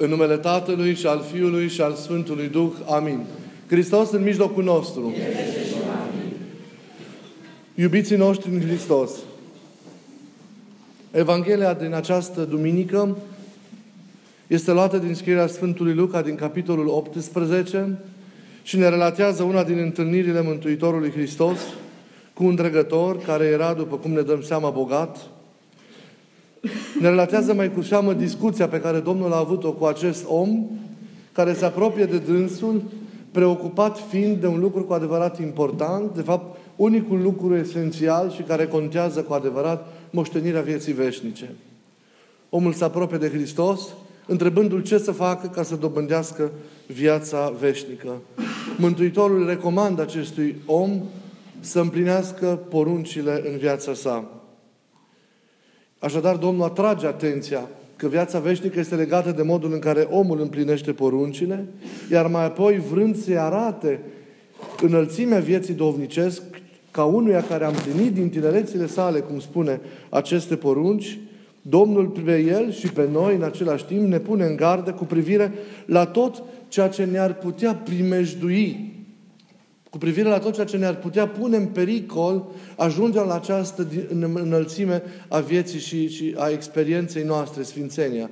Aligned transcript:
În 0.00 0.08
numele 0.08 0.36
Tatălui 0.36 0.94
și 0.94 1.06
al 1.06 1.24
Fiului 1.32 1.68
și 1.68 1.80
al 1.80 1.94
Sfântului 1.94 2.48
Duh. 2.48 2.72
Amin. 2.88 3.24
Hristos 3.66 4.10
în 4.10 4.22
mijlocul 4.22 4.64
nostru. 4.64 5.14
Iubiții 7.74 8.16
noștri 8.16 8.50
în 8.50 8.60
Hristos. 8.60 9.10
Evanghelia 11.10 11.74
din 11.74 11.92
această 11.94 12.44
duminică 12.44 13.16
este 14.46 14.72
luată 14.72 14.98
din 14.98 15.14
scrierea 15.14 15.46
Sfântului 15.46 15.94
Luca 15.94 16.22
din 16.22 16.34
capitolul 16.34 16.88
18 16.88 17.98
și 18.62 18.76
ne 18.76 18.88
relatează 18.88 19.42
una 19.42 19.64
din 19.64 19.78
întâlnirile 19.78 20.42
Mântuitorului 20.42 21.10
Hristos 21.10 21.58
cu 22.34 22.44
un 22.44 22.54
dregător 22.54 23.18
care 23.18 23.44
era, 23.44 23.74
după 23.74 23.96
cum 23.96 24.10
ne 24.10 24.20
dăm 24.20 24.42
seama, 24.42 24.70
bogat, 24.70 25.30
ne 27.00 27.08
relatează 27.08 27.54
mai 27.54 27.72
cu 27.72 27.82
seamă 27.82 28.12
discuția 28.12 28.68
pe 28.68 28.80
care 28.80 28.98
Domnul 28.98 29.32
a 29.32 29.38
avut-o 29.38 29.72
cu 29.72 29.84
acest 29.84 30.24
om 30.28 30.66
care 31.32 31.54
se 31.54 31.64
apropie 31.64 32.04
de 32.04 32.18
dânsul, 32.18 32.82
preocupat 33.30 33.98
fiind 34.08 34.36
de 34.36 34.46
un 34.46 34.60
lucru 34.60 34.84
cu 34.84 34.92
adevărat 34.92 35.40
important, 35.40 36.14
de 36.14 36.20
fapt, 36.20 36.56
unicul 36.76 37.22
lucru 37.22 37.56
esențial 37.56 38.30
și 38.30 38.42
care 38.42 38.66
contează 38.66 39.22
cu 39.22 39.32
adevărat 39.32 39.86
moștenirea 40.10 40.60
vieții 40.60 40.92
veșnice. 40.92 41.54
Omul 42.50 42.72
se 42.72 42.84
apropie 42.84 43.18
de 43.18 43.28
Hristos, 43.28 43.80
întrebându-l 44.26 44.82
ce 44.82 44.98
să 44.98 45.12
facă 45.12 45.46
ca 45.46 45.62
să 45.62 45.74
dobândească 45.74 46.50
viața 46.86 47.52
veșnică. 47.60 48.12
Mântuitorul 48.78 49.46
recomandă 49.46 50.02
acestui 50.02 50.56
om 50.66 51.02
să 51.60 51.80
împlinească 51.80 52.46
poruncile 52.68 53.42
în 53.50 53.56
viața 53.56 53.94
sa. 53.94 54.37
Așadar, 55.98 56.36
Domnul 56.36 56.64
atrage 56.64 57.06
atenția 57.06 57.68
că 57.96 58.08
viața 58.08 58.38
veșnică 58.38 58.78
este 58.78 58.94
legată 58.94 59.30
de 59.30 59.42
modul 59.42 59.72
în 59.72 59.78
care 59.78 60.08
omul 60.10 60.40
împlinește 60.40 60.92
poruncile, 60.92 61.66
iar 62.10 62.26
mai 62.26 62.44
apoi, 62.44 62.82
vrând 62.90 63.16
să-i 63.16 63.38
arate 63.38 64.00
înălțimea 64.82 65.38
vieții 65.38 65.74
dovnicesc, 65.74 66.42
ca 66.90 67.04
unuia 67.04 67.42
care 67.42 67.64
a 67.64 67.68
împlinit 67.68 68.12
din 68.14 68.28
tinerețile 68.28 68.86
sale, 68.86 69.18
cum 69.18 69.40
spune, 69.40 69.80
aceste 70.08 70.56
porunci, 70.56 71.18
Domnul 71.62 72.06
pe 72.06 72.38
el 72.38 72.72
și 72.72 72.92
pe 72.92 73.08
noi, 73.12 73.34
în 73.34 73.42
același 73.42 73.84
timp, 73.84 74.06
ne 74.06 74.18
pune 74.18 74.44
în 74.44 74.56
gardă 74.56 74.92
cu 74.92 75.04
privire 75.04 75.52
la 75.86 76.06
tot 76.06 76.42
ceea 76.68 76.88
ce 76.88 77.04
ne-ar 77.04 77.34
putea 77.34 77.74
primejdui 77.74 78.92
cu 79.98 80.04
privire 80.04 80.28
la 80.28 80.38
tot 80.38 80.54
ceea 80.54 80.66
ce 80.66 80.76
ne-ar 80.76 80.96
putea 80.96 81.28
pune 81.28 81.56
în 81.56 81.66
pericol 81.66 82.44
ajungem 82.76 83.24
la 83.26 83.34
această 83.34 83.86
înălțime 84.34 85.02
a 85.28 85.38
vieții 85.38 85.78
și, 85.78 86.08
și 86.08 86.34
a 86.36 86.48
experienței 86.48 87.22
noastre, 87.22 87.62
Sfințenia. 87.62 88.30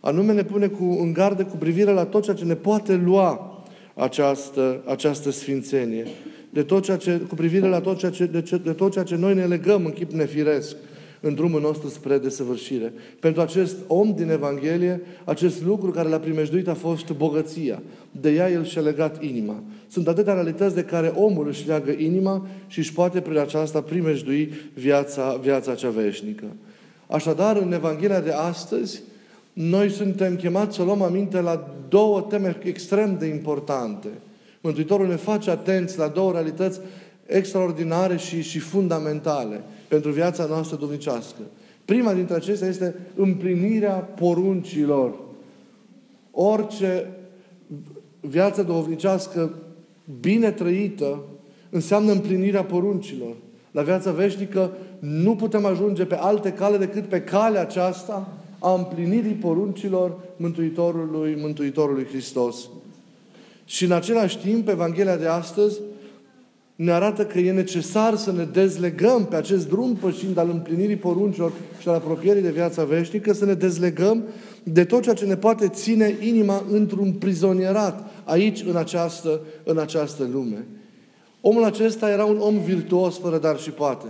Anume 0.00 0.32
ne 0.32 0.44
pune 0.44 0.66
cu, 0.66 0.84
în 0.84 1.12
gardă 1.12 1.44
cu 1.44 1.56
privire 1.56 1.90
la 1.90 2.04
tot 2.04 2.22
ceea 2.22 2.36
ce 2.36 2.44
ne 2.44 2.54
poate 2.54 2.94
lua 2.94 3.62
această, 3.94 4.82
această 4.86 5.30
Sfințenie. 5.30 6.06
De 6.50 6.62
tot 6.62 6.82
ceea 6.82 6.96
ce, 6.96 7.16
cu 7.28 7.34
privire 7.34 7.68
la 7.68 7.80
tot 7.80 7.98
ceea 7.98 8.10
ce, 8.10 8.26
de, 8.26 8.42
ce, 8.42 8.56
de 8.56 8.72
tot 8.72 8.92
ceea 8.92 9.04
ce 9.04 9.16
noi 9.16 9.34
ne 9.34 9.44
legăm 9.44 9.84
în 9.84 9.92
chip 9.92 10.10
nefiresc 10.12 10.76
în 11.24 11.34
drumul 11.34 11.60
nostru 11.60 11.88
spre 11.88 12.18
desăvârșire. 12.18 12.92
Pentru 13.20 13.40
acest 13.40 13.76
om 13.86 14.14
din 14.14 14.30
Evanghelie, 14.30 15.00
acest 15.24 15.62
lucru 15.62 15.90
care 15.90 16.08
l-a 16.08 16.18
primejduit 16.18 16.68
a 16.68 16.74
fost 16.74 17.10
bogăția. 17.10 17.82
De 18.20 18.30
ea 18.30 18.50
el 18.50 18.64
și-a 18.64 18.80
legat 18.80 19.22
inima. 19.22 19.62
Sunt 19.88 20.08
atâtea 20.08 20.34
realități 20.34 20.74
de 20.74 20.84
care 20.84 21.12
omul 21.16 21.48
își 21.48 21.66
leagă 21.66 21.90
inima 21.90 22.46
și 22.66 22.78
își 22.78 22.92
poate 22.92 23.20
prin 23.20 23.38
aceasta 23.38 23.80
primejdui 23.80 24.52
viața, 24.74 25.38
viața 25.42 25.74
cea 25.74 25.90
veșnică. 25.90 26.44
Așadar, 27.06 27.56
în 27.56 27.72
Evanghelia 27.72 28.20
de 28.20 28.32
astăzi, 28.32 29.02
noi 29.52 29.90
suntem 29.90 30.36
chemați 30.36 30.76
să 30.76 30.82
luăm 30.82 31.02
aminte 31.02 31.40
la 31.40 31.74
două 31.88 32.20
teme 32.20 32.56
extrem 32.62 33.16
de 33.18 33.26
importante. 33.26 34.08
Mântuitorul 34.60 35.06
ne 35.06 35.16
face 35.16 35.50
atenți 35.50 35.98
la 35.98 36.08
două 36.08 36.32
realități 36.32 36.80
extraordinare 37.26 38.16
și, 38.16 38.42
și 38.42 38.58
fundamentale 38.58 39.60
pentru 39.92 40.10
viața 40.10 40.44
noastră 40.44 40.76
duhovnicească. 40.76 41.40
Prima 41.84 42.12
dintre 42.12 42.34
acestea 42.34 42.68
este 42.68 42.94
împlinirea 43.14 43.92
poruncilor. 43.92 45.12
Orice 46.30 47.08
viață 48.20 48.62
duhovnicească 48.62 49.54
bine 50.20 50.50
trăită 50.50 51.22
înseamnă 51.70 52.12
împlinirea 52.12 52.64
poruncilor. 52.64 53.34
La 53.70 53.82
viața 53.82 54.10
veșnică 54.10 54.70
nu 54.98 55.36
putem 55.36 55.64
ajunge 55.64 56.04
pe 56.04 56.14
alte 56.14 56.52
cale 56.52 56.76
decât 56.76 57.04
pe 57.04 57.22
calea 57.22 57.60
aceasta 57.60 58.28
a 58.58 58.74
împlinirii 58.74 59.34
poruncilor 59.34 60.18
Mântuitorului, 60.36 61.36
Mântuitorului 61.40 62.04
Hristos. 62.04 62.68
Și 63.64 63.84
în 63.84 63.92
același 63.92 64.38
timp, 64.38 64.68
Evanghelia 64.68 65.16
de 65.16 65.26
astăzi 65.26 65.80
ne 66.84 66.92
arată 66.92 67.24
că 67.24 67.38
e 67.38 67.52
necesar 67.52 68.16
să 68.16 68.32
ne 68.32 68.44
dezlegăm 68.44 69.24
pe 69.24 69.36
acest 69.36 69.68
drum 69.68 69.94
pășind 69.94 70.38
al 70.38 70.48
împlinirii 70.50 70.96
poruncilor 70.96 71.52
și 71.80 71.88
al 71.88 71.94
apropierii 71.94 72.42
de 72.42 72.50
viața 72.50 72.84
veșnică, 72.84 73.32
să 73.32 73.44
ne 73.44 73.54
dezlegăm 73.54 74.22
de 74.62 74.84
tot 74.84 75.02
ceea 75.02 75.14
ce 75.14 75.24
ne 75.24 75.36
poate 75.36 75.68
ține 75.68 76.16
inima 76.20 76.64
într-un 76.70 77.12
prizonierat 77.12 78.10
aici, 78.24 78.64
în 78.68 78.76
această, 78.76 79.40
în 79.64 79.78
această 79.78 80.28
lume. 80.32 80.66
Omul 81.40 81.64
acesta 81.64 82.10
era 82.10 82.24
un 82.24 82.38
om 82.38 82.58
virtuos, 82.58 83.18
fără 83.18 83.38
dar 83.38 83.58
și 83.58 83.70
poate. 83.70 84.06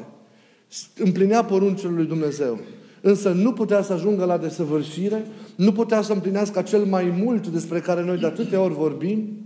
Împlinea 0.96 1.44
poruncile 1.44 1.90
lui 1.90 2.06
Dumnezeu. 2.06 2.58
Însă 3.00 3.28
nu 3.28 3.52
putea 3.52 3.82
să 3.82 3.92
ajungă 3.92 4.24
la 4.24 4.38
desăvârșire, 4.38 5.26
nu 5.56 5.72
putea 5.72 6.02
să 6.02 6.12
împlinească 6.12 6.58
acel 6.58 6.84
mai 6.84 7.14
mult 7.24 7.46
despre 7.46 7.80
care 7.80 8.04
noi 8.04 8.18
de 8.18 8.26
atâtea 8.26 8.60
ori 8.60 8.74
vorbim, 8.74 9.41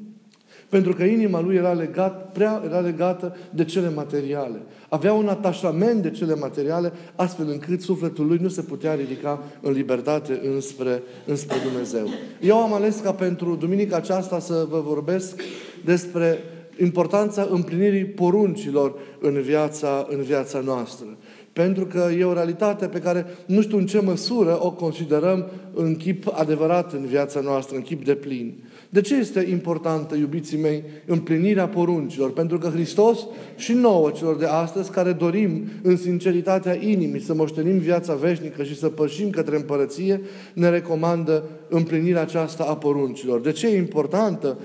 pentru 0.76 0.94
că 0.94 1.03
inima 1.03 1.41
lui 1.41 1.56
era, 1.56 1.72
legat, 1.72 2.32
prea, 2.32 2.62
era 2.64 2.78
legată 2.78 3.37
de 3.50 3.64
cele 3.64 3.91
materiale. 3.94 4.62
Avea 4.88 5.12
un 5.12 5.28
atașament 5.28 6.03
de 6.03 6.10
cele 6.10 6.34
materiale, 6.34 6.92
astfel 7.14 7.48
încât 7.48 7.81
sufletul 7.81 8.26
lui 8.26 8.38
nu 8.41 8.48
se 8.48 8.62
putea 8.62 8.94
ridica 8.94 9.42
în 9.60 9.72
libertate 9.72 10.41
înspre, 10.54 11.03
înspre 11.26 11.56
Dumnezeu. 11.64 12.06
Eu 12.41 12.56
am 12.56 12.72
ales 12.72 12.97
ca 12.97 13.12
pentru 13.12 13.54
duminica 13.54 13.97
aceasta 13.97 14.38
să 14.38 14.66
vă 14.70 14.81
vorbesc 14.81 15.41
despre 15.84 16.38
importanța 16.78 17.48
împlinirii 17.50 18.04
poruncilor 18.04 18.94
în 19.20 19.41
viața, 19.41 20.06
în 20.10 20.22
viața 20.22 20.60
noastră. 20.60 21.06
Pentru 21.53 21.87
că 21.87 22.08
e 22.19 22.25
o 22.25 22.32
realitate 22.32 22.87
pe 22.87 22.98
care 22.98 23.26
nu 23.47 23.62
știu 23.62 23.78
în 23.78 23.87
ce 23.87 24.00
măsură 24.00 24.58
o 24.64 24.72
considerăm 24.72 25.50
în 25.75 25.97
chip 25.97 26.32
adevărat 26.32 26.93
în 26.93 27.06
viața 27.06 27.41
noastră, 27.41 27.76
în 27.76 27.82
chip 27.82 28.04
de 28.04 28.14
plin. 28.14 28.54
De 28.89 29.01
ce 29.01 29.15
este 29.15 29.47
importantă, 29.51 30.15
iubiții 30.17 30.59
mei, 30.59 30.83
împlinirea 31.07 31.69
poruncilor? 31.69 32.33
Pentru 32.33 32.59
că 32.59 32.69
Hristos 32.69 33.19
și 33.57 33.73
nouă 33.73 34.11
celor 34.11 34.37
de 34.37 34.47
astăzi, 34.47 34.91
care 34.91 35.13
dorim 35.13 35.65
în 35.83 35.97
sinceritatea 35.97 36.83
inimii 36.83 37.21
să 37.21 37.35
moștenim 37.35 37.79
viața 37.79 38.15
veșnică 38.15 38.63
și 38.63 38.79
să 38.79 38.89
pășim 38.89 39.31
către 39.31 39.57
împărăție, 39.57 40.21
ne 40.53 40.69
recomandă 40.69 41.45
împlinirea 41.69 42.21
aceasta 42.21 42.65
a 42.65 42.77
poruncilor. 42.77 43.41
De 43.41 43.53
ce 43.53 43.67
e 43.67 43.77
importantă? 43.77 44.59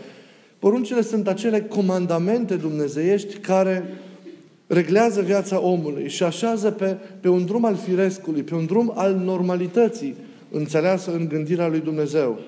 Poruncile 0.59 1.01
sunt 1.01 1.27
acele 1.27 1.61
comandamente 1.61 2.55
dumnezeiești 2.55 3.37
care 3.37 3.83
reglează 4.67 5.21
viața 5.21 5.61
omului 5.61 6.09
și 6.09 6.23
așează 6.23 6.71
pe, 6.71 6.97
pe 7.19 7.29
un 7.29 7.45
drum 7.45 7.65
al 7.65 7.75
firescului, 7.75 8.43
pe 8.43 8.55
un 8.55 8.65
drum 8.65 8.91
al 8.95 9.21
normalității, 9.23 10.15
înțeleasă 10.51 11.11
în 11.11 11.27
gândirea 11.27 11.67
lui 11.67 11.79
Dumnezeu 11.79 12.39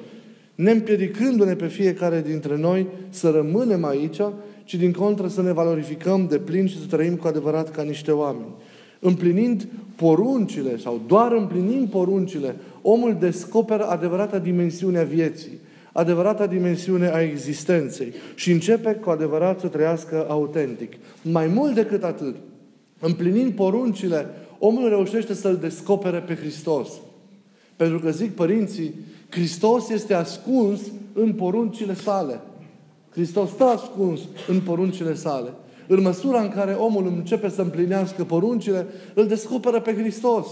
ne 0.56 0.72
împiedicându-ne 0.72 1.56
pe 1.56 1.68
fiecare 1.68 2.22
dintre 2.28 2.58
noi 2.58 2.88
să 3.10 3.30
rămânem 3.30 3.86
aici, 3.86 4.22
ci 4.64 4.76
din 4.76 4.92
contră 4.92 5.28
să 5.28 5.42
ne 5.42 5.52
valorificăm 5.52 6.28
de 6.28 6.38
plin 6.38 6.68
și 6.68 6.80
să 6.80 6.86
trăim 6.90 7.16
cu 7.16 7.28
adevărat 7.28 7.72
ca 7.72 7.82
niște 7.82 8.12
oameni. 8.12 8.54
Împlinind 9.00 9.68
poruncile 9.96 10.78
sau 10.78 11.02
doar 11.08 11.32
împlinind 11.32 11.90
poruncile, 11.90 12.56
omul 12.82 13.18
descoperă 13.20 13.84
adevărata 13.84 14.40
dimensiune 14.40 15.00
a 15.00 15.04
vieții, 15.04 15.60
adevărata 15.92 16.48
dimensiune 16.48 17.10
a 17.10 17.22
existenței 17.22 18.14
și 18.36 18.52
începe 18.52 18.94
cu 18.94 19.10
adevărat 19.10 19.60
să 19.60 19.68
trăiască 19.68 20.26
autentic. 20.30 20.94
Mai 21.22 21.48
mult 21.48 21.74
decât 21.74 22.04
atât, 22.04 22.36
împlinind 23.00 23.54
poruncile, 23.54 24.26
omul 24.60 24.90
reușește 24.90 25.34
să-L 25.34 25.58
descopere 25.62 26.18
pe 26.18 26.36
Hristos. 26.36 26.90
Pentru 27.76 28.00
că 28.00 28.12
zic 28.12 28.32
părinții, 28.32 28.94
Hristos 29.34 29.90
este 29.90 30.14
ascuns 30.14 30.80
în 31.14 31.34
poruncile 31.34 31.96
sale. 31.96 32.42
Hristos 33.10 33.50
stă 33.50 33.64
ascuns 33.64 34.20
în 34.48 34.60
poruncile 34.60 35.14
sale. 35.14 35.54
În 35.88 36.02
măsura 36.02 36.42
în 36.42 36.50
care 36.50 36.72
omul 36.72 37.08
începe 37.08 37.50
să 37.50 37.62
împlinească 37.62 38.24
poruncile, 38.24 38.88
îl 39.14 39.28
descoperă 39.28 39.80
pe 39.80 39.94
Hristos. 39.94 40.48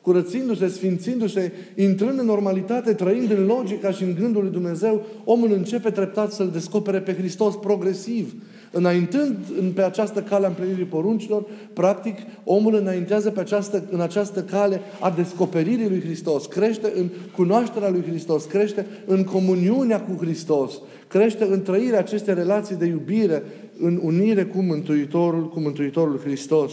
Curățindu-se, 0.00 0.68
sfințindu-se, 0.68 1.52
intrând 1.76 2.18
în 2.18 2.26
normalitate, 2.26 2.92
trăind 2.92 3.30
în 3.30 3.46
logica 3.46 3.90
și 3.90 4.02
în 4.02 4.14
gândul 4.14 4.42
lui 4.42 4.52
Dumnezeu, 4.52 5.02
omul 5.24 5.52
începe 5.52 5.90
treptat 5.90 6.32
să-L 6.32 6.50
descopere 6.50 7.00
pe 7.00 7.14
Hristos 7.14 7.54
progresiv. 7.54 8.34
Înaintând 8.76 9.36
în, 9.60 9.72
pe 9.72 9.82
această 9.82 10.20
cale 10.20 10.44
a 10.44 10.48
împlinirii 10.48 10.84
poruncilor, 10.84 11.44
practic, 11.72 12.18
omul 12.44 12.74
înaintează 12.74 13.30
pe 13.30 13.40
această, 13.40 13.82
în 13.90 14.00
această 14.00 14.42
cale 14.42 14.80
a 15.00 15.10
descoperirii 15.10 15.88
lui 15.88 16.00
Hristos, 16.00 16.46
crește 16.46 16.92
în 16.96 17.08
cunoașterea 17.36 17.90
lui 17.90 18.04
Hristos, 18.08 18.44
crește 18.44 18.86
în 19.06 19.24
comuniunea 19.24 20.00
cu 20.00 20.24
Hristos, 20.24 20.80
crește 21.08 21.44
în 21.44 21.62
trăirea 21.62 21.98
acestei 21.98 22.34
relații 22.34 22.76
de 22.76 22.86
iubire, 22.86 23.42
în 23.80 24.00
unire 24.02 24.44
cu 24.44 24.58
Mântuitorul, 24.62 25.48
cu 25.48 25.60
Mântuitorul 25.60 26.20
Hristos. 26.24 26.72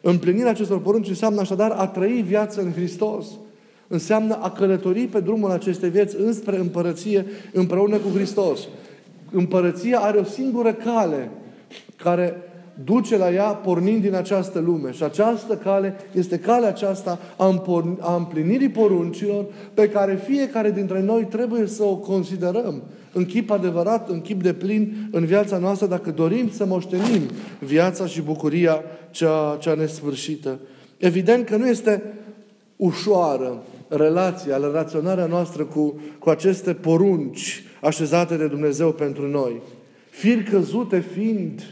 Împlinirea 0.00 0.50
acestor 0.50 0.80
porunci 0.80 1.08
înseamnă 1.08 1.40
așadar 1.40 1.70
a 1.70 1.86
trăi 1.86 2.24
viața 2.26 2.60
în 2.60 2.72
Hristos. 2.72 3.26
Înseamnă 3.88 4.38
a 4.40 4.50
călători 4.50 5.00
pe 5.00 5.20
drumul 5.20 5.50
acestei 5.50 5.90
vieți 5.90 6.16
înspre 6.20 6.56
împărăție 6.56 7.26
împreună 7.52 7.96
cu 7.96 8.08
Hristos. 8.14 8.60
Împărăția 9.30 9.98
are 9.98 10.18
o 10.18 10.24
singură 10.24 10.72
cale 10.72 11.30
care 11.96 12.36
duce 12.84 13.16
la 13.16 13.32
ea 13.32 13.48
pornind 13.48 14.02
din 14.02 14.14
această 14.14 14.58
lume. 14.58 14.92
Și 14.92 15.02
această 15.02 15.54
cale 15.56 15.96
este 16.12 16.38
calea 16.38 16.68
aceasta 16.68 17.18
a 18.00 18.14
împlinirii 18.16 18.68
poruncilor 18.68 19.44
pe 19.74 19.88
care 19.88 20.22
fiecare 20.26 20.70
dintre 20.70 21.00
noi 21.00 21.24
trebuie 21.24 21.66
să 21.66 21.82
o 21.82 21.96
considerăm 21.96 22.82
în 23.12 23.24
chip 23.24 23.50
adevărat, 23.50 24.08
în 24.08 24.20
chip 24.20 24.42
de 24.42 24.52
plin 24.52 25.08
în 25.10 25.24
viața 25.24 25.58
noastră 25.58 25.86
dacă 25.86 26.10
dorim 26.10 26.50
să 26.50 26.64
moștenim 26.64 27.22
viața 27.58 28.06
și 28.06 28.20
bucuria 28.20 28.82
cea, 29.10 29.56
cea 29.60 29.74
nesfârșită. 29.74 30.58
Evident 30.98 31.46
că 31.46 31.56
nu 31.56 31.68
este 31.68 32.02
ușoară 32.76 33.62
relația, 33.88 34.56
relaționarea 34.56 35.26
noastră 35.26 35.64
cu, 35.64 36.00
cu 36.18 36.30
aceste 36.30 36.72
porunci 36.72 37.64
așezate 37.80 38.36
de 38.36 38.46
Dumnezeu 38.46 38.92
pentru 38.92 39.28
noi. 39.28 39.60
Fir 40.14 40.42
căzute 40.42 41.00
fiind, 41.00 41.62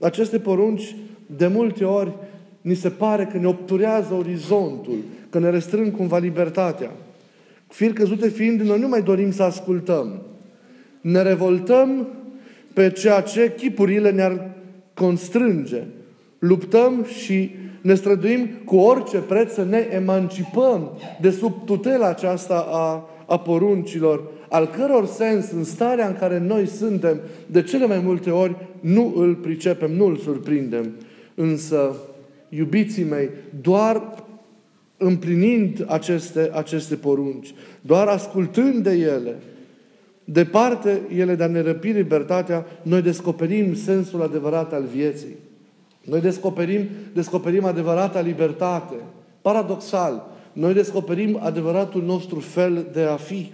aceste 0.00 0.38
porunci 0.38 0.96
de 1.36 1.46
multe 1.46 1.84
ori 1.84 2.12
ni 2.60 2.74
se 2.74 2.88
pare 2.88 3.28
că 3.32 3.38
ne 3.38 3.46
obturează 3.46 4.14
orizontul, 4.14 4.96
că 5.30 5.38
ne 5.38 5.50
restrâng 5.50 5.96
cumva 5.96 6.18
libertatea. 6.18 6.90
Fir 7.68 7.92
căzute 7.92 8.28
fiind, 8.28 8.60
noi 8.60 8.80
nu 8.80 8.88
mai 8.88 9.02
dorim 9.02 9.32
să 9.32 9.42
ascultăm. 9.42 10.22
Ne 11.00 11.22
revoltăm 11.22 12.08
pe 12.72 12.90
ceea 12.90 13.20
ce 13.20 13.54
chipurile 13.56 14.10
ne-ar 14.10 14.50
constrânge. 14.94 15.82
Luptăm 16.38 17.04
și 17.22 17.50
ne 17.80 17.94
străduim 17.94 18.48
cu 18.64 18.76
orice 18.76 19.18
preț 19.18 19.52
să 19.52 19.64
ne 19.64 19.88
emancipăm 19.92 20.90
de 21.20 21.30
sub 21.30 21.52
tutela 21.64 22.08
aceasta 22.08 22.66
a, 22.70 23.08
a 23.26 23.38
poruncilor, 23.38 24.22
al 24.48 24.66
căror 24.66 25.06
sens 25.06 25.50
în 25.50 25.64
starea 25.64 26.06
în 26.06 26.14
care 26.14 26.38
noi 26.38 26.66
suntem, 26.66 27.20
de 27.46 27.62
cele 27.62 27.86
mai 27.86 27.98
multe 27.98 28.30
ori 28.30 28.56
nu 28.80 29.14
îl 29.16 29.34
pricepem, 29.34 29.92
nu 29.92 30.04
îl 30.04 30.16
surprindem. 30.16 30.92
Însă, 31.34 31.96
iubiții 32.48 33.04
mei, 33.04 33.30
doar 33.60 34.24
împlinind 34.96 35.84
aceste, 35.88 36.50
aceste 36.54 36.94
porunci, 36.94 37.54
doar 37.80 38.06
ascultând 38.06 38.82
de 38.82 38.92
ele, 38.92 39.34
departe 40.24 41.00
ele 41.16 41.34
de 41.34 41.42
a 41.42 41.46
ne 41.46 41.60
răpi 41.60 41.88
libertatea, 41.88 42.66
noi 42.82 43.02
descoperim 43.02 43.74
sensul 43.74 44.22
adevărat 44.22 44.72
al 44.72 44.84
vieții. 44.94 45.36
Noi 46.04 46.20
descoperim, 46.20 46.88
descoperim 47.12 47.64
adevărata 47.64 48.20
libertate. 48.20 48.94
Paradoxal, 49.42 50.26
noi 50.52 50.74
descoperim 50.74 51.38
adevăratul 51.42 52.02
nostru 52.02 52.40
fel 52.40 52.86
de 52.92 53.02
a 53.02 53.16
fi. 53.16 53.52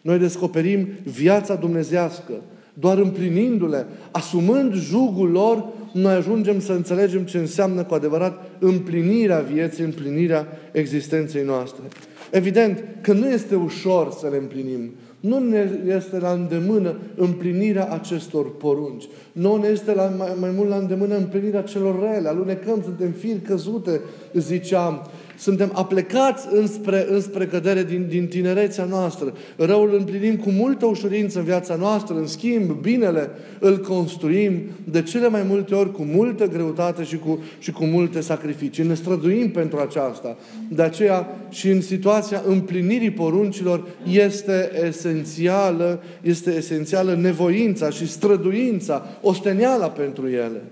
Noi 0.00 0.18
descoperim 0.18 0.88
viața 1.04 1.54
dumnezească. 1.54 2.32
Doar 2.74 2.98
împlinindu-le, 2.98 3.86
asumând 4.10 4.74
jugul 4.74 5.30
lor, 5.30 5.64
noi 5.92 6.14
ajungem 6.14 6.60
să 6.60 6.72
înțelegem 6.72 7.22
ce 7.22 7.38
înseamnă 7.38 7.84
cu 7.84 7.94
adevărat 7.94 8.50
împlinirea 8.58 9.38
vieții, 9.38 9.84
împlinirea 9.84 10.46
existenței 10.72 11.44
noastre. 11.44 11.82
Evident 12.30 12.84
că 13.00 13.12
nu 13.12 13.28
este 13.28 13.54
ușor 13.54 14.10
să 14.10 14.28
le 14.30 14.36
împlinim. 14.36 14.90
Nu 15.20 15.38
ne 15.38 15.70
este 15.86 16.18
la 16.18 16.30
îndemână 16.30 16.96
împlinirea 17.16 17.88
acestor 17.92 18.56
porunci. 18.56 19.04
Nu 19.32 19.56
ne 19.56 19.68
este 19.68 19.94
la, 19.94 20.12
mai, 20.18 20.36
mai 20.40 20.50
mult 20.56 20.68
la 20.68 20.76
îndemână 20.76 21.16
împlinirea 21.16 21.62
celor 21.62 22.00
rele. 22.00 22.28
Alunecăm, 22.28 22.82
suntem 22.82 23.10
firi 23.10 23.40
căzute, 23.40 24.00
ziceam. 24.32 25.06
Suntem 25.40 25.70
aplecați 25.74 26.46
înspre, 26.52 27.06
înspre 27.10 27.46
cădere 27.46 27.84
din, 27.84 28.06
din 28.08 28.26
tinerețea 28.26 28.84
noastră. 28.84 29.34
Răul 29.56 29.94
împlinim 29.98 30.36
cu 30.36 30.50
multă 30.50 30.86
ușurință 30.86 31.38
în 31.38 31.44
viața 31.44 31.74
noastră, 31.74 32.14
în 32.14 32.26
schimb, 32.26 32.70
binele 32.70 33.30
îl 33.58 33.78
construim 33.78 34.60
de 34.84 35.02
cele 35.02 35.28
mai 35.28 35.42
multe 35.42 35.74
ori 35.74 35.92
cu 35.92 36.02
multă 36.02 36.46
greutate 36.46 37.04
și 37.04 37.18
cu, 37.18 37.42
și 37.58 37.72
cu 37.72 37.84
multe 37.84 38.20
sacrificii. 38.20 38.84
Ne 38.84 38.94
străduim 38.94 39.50
pentru 39.50 39.78
aceasta. 39.78 40.36
De 40.68 40.82
aceea 40.82 41.28
și 41.48 41.68
în 41.68 41.80
situația 41.80 42.42
împlinirii 42.46 43.10
poruncilor 43.10 43.86
este 44.10 44.70
esențială, 44.86 46.02
este 46.22 46.54
esențială 46.56 47.14
nevoința 47.14 47.90
și 47.90 48.08
străduința, 48.08 49.06
osteneala 49.20 49.88
pentru 49.88 50.28
ele. 50.28 50.62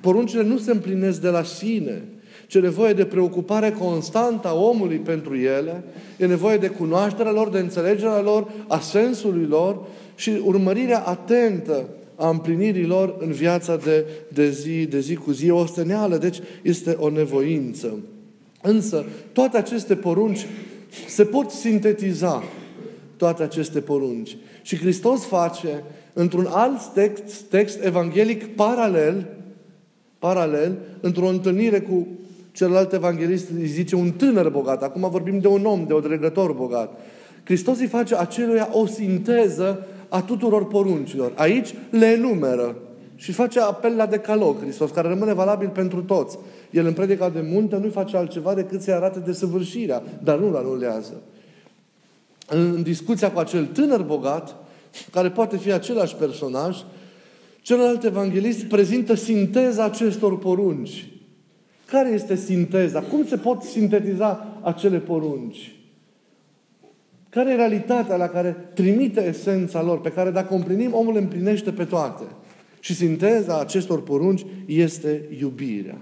Poruncile 0.00 0.42
nu 0.42 0.58
se 0.58 0.70
împlinesc 0.70 1.20
de 1.20 1.28
la 1.28 1.42
sine, 1.42 2.02
ci 2.52 2.54
e 2.54 2.60
nevoie 2.60 2.92
de 2.92 3.04
preocupare 3.04 3.70
constantă 3.70 4.48
a 4.48 4.54
omului 4.54 4.96
pentru 4.96 5.36
ele, 5.36 5.84
e 6.16 6.26
nevoie 6.26 6.56
de 6.56 6.68
cunoașterea 6.68 7.32
lor, 7.32 7.48
de 7.48 7.58
înțelegerea 7.58 8.20
lor, 8.20 8.50
a 8.68 8.78
sensului 8.78 9.46
lor 9.46 9.86
și 10.14 10.40
urmărirea 10.44 11.00
atentă 11.00 11.88
a 12.16 12.28
împlinirii 12.28 12.86
lor 12.86 13.16
în 13.18 13.30
viața 13.30 13.76
de, 13.76 14.04
de, 14.28 14.50
zi, 14.50 14.86
de 14.86 15.00
zi 15.00 15.14
cu 15.14 15.30
zi, 15.30 15.50
o 15.50 15.56
osteneală, 15.56 16.16
deci 16.16 16.38
este 16.62 16.96
o 16.98 17.10
nevoință. 17.10 17.98
Însă, 18.62 19.04
toate 19.32 19.56
aceste 19.56 19.94
porunci 19.94 20.46
se 21.06 21.24
pot 21.24 21.50
sintetiza, 21.50 22.42
toate 23.16 23.42
aceste 23.42 23.80
porunci. 23.80 24.36
Și 24.62 24.76
Hristos 24.76 25.24
face, 25.24 25.82
într-un 26.12 26.46
alt 26.50 26.86
text, 26.94 27.40
text 27.40 27.84
evanghelic 27.84 28.46
paralel, 28.46 29.26
paralel, 30.18 30.78
într-o 31.00 31.26
întâlnire 31.26 31.80
cu 31.80 32.06
celălalt 32.52 32.92
evanghelist 32.92 33.48
îi 33.50 33.66
zice 33.66 33.96
un 33.96 34.10
tânăr 34.10 34.48
bogat. 34.48 34.82
Acum 34.82 35.10
vorbim 35.10 35.38
de 35.38 35.46
un 35.46 35.64
om, 35.64 35.84
de 35.86 35.94
un 35.94 36.00
dregător 36.00 36.52
bogat. 36.52 37.00
Hristos 37.44 37.78
îi 37.78 37.86
face 37.86 38.16
aceluia 38.16 38.68
o 38.72 38.86
sinteză 38.86 39.86
a 40.08 40.22
tuturor 40.22 40.66
poruncilor. 40.66 41.32
Aici 41.34 41.74
le 41.90 42.06
enumeră 42.06 42.76
și 43.16 43.32
face 43.32 43.60
apel 43.60 43.96
la 43.96 44.06
decalog 44.06 44.60
Hristos, 44.60 44.90
care 44.90 45.08
rămâne 45.08 45.32
valabil 45.32 45.68
pentru 45.68 46.02
toți. 46.02 46.38
El 46.70 46.86
în 46.86 46.92
predica 46.92 47.28
de 47.28 47.44
munte 47.50 47.76
nu 47.76 47.88
face 47.88 48.16
altceva 48.16 48.54
decât 48.54 48.82
să-i 48.82 48.94
arate 48.94 49.18
desăvârșirea, 49.18 50.02
dar 50.22 50.38
nu-l 50.38 50.56
anulează. 50.56 51.22
În 52.48 52.82
discuția 52.82 53.32
cu 53.32 53.38
acel 53.38 53.66
tânăr 53.66 54.02
bogat, 54.02 54.56
care 55.12 55.30
poate 55.30 55.56
fi 55.56 55.72
același 55.72 56.14
personaj, 56.14 56.76
celălalt 57.60 58.04
evanghelist 58.04 58.64
prezintă 58.64 59.14
sinteza 59.14 59.84
acestor 59.84 60.38
porunci. 60.38 61.11
Care 61.92 62.08
este 62.08 62.34
sinteza? 62.34 63.00
Cum 63.00 63.26
se 63.26 63.36
pot 63.36 63.62
sintetiza 63.62 64.58
acele 64.60 64.98
porunci? 64.98 65.76
Care 67.28 67.52
e 67.52 67.54
realitatea 67.54 68.16
la 68.16 68.28
care 68.28 68.56
trimite 68.74 69.26
esența 69.26 69.82
lor, 69.82 70.00
pe 70.00 70.08
care 70.08 70.30
dacă 70.30 70.52
o 70.52 70.56
împlinim, 70.56 70.94
omul 70.94 71.16
împlinește 71.16 71.72
pe 71.72 71.84
toate? 71.84 72.22
Și 72.80 72.94
sinteza 72.94 73.60
acestor 73.60 74.02
porunci 74.02 74.44
este 74.66 75.28
iubirea. 75.40 75.98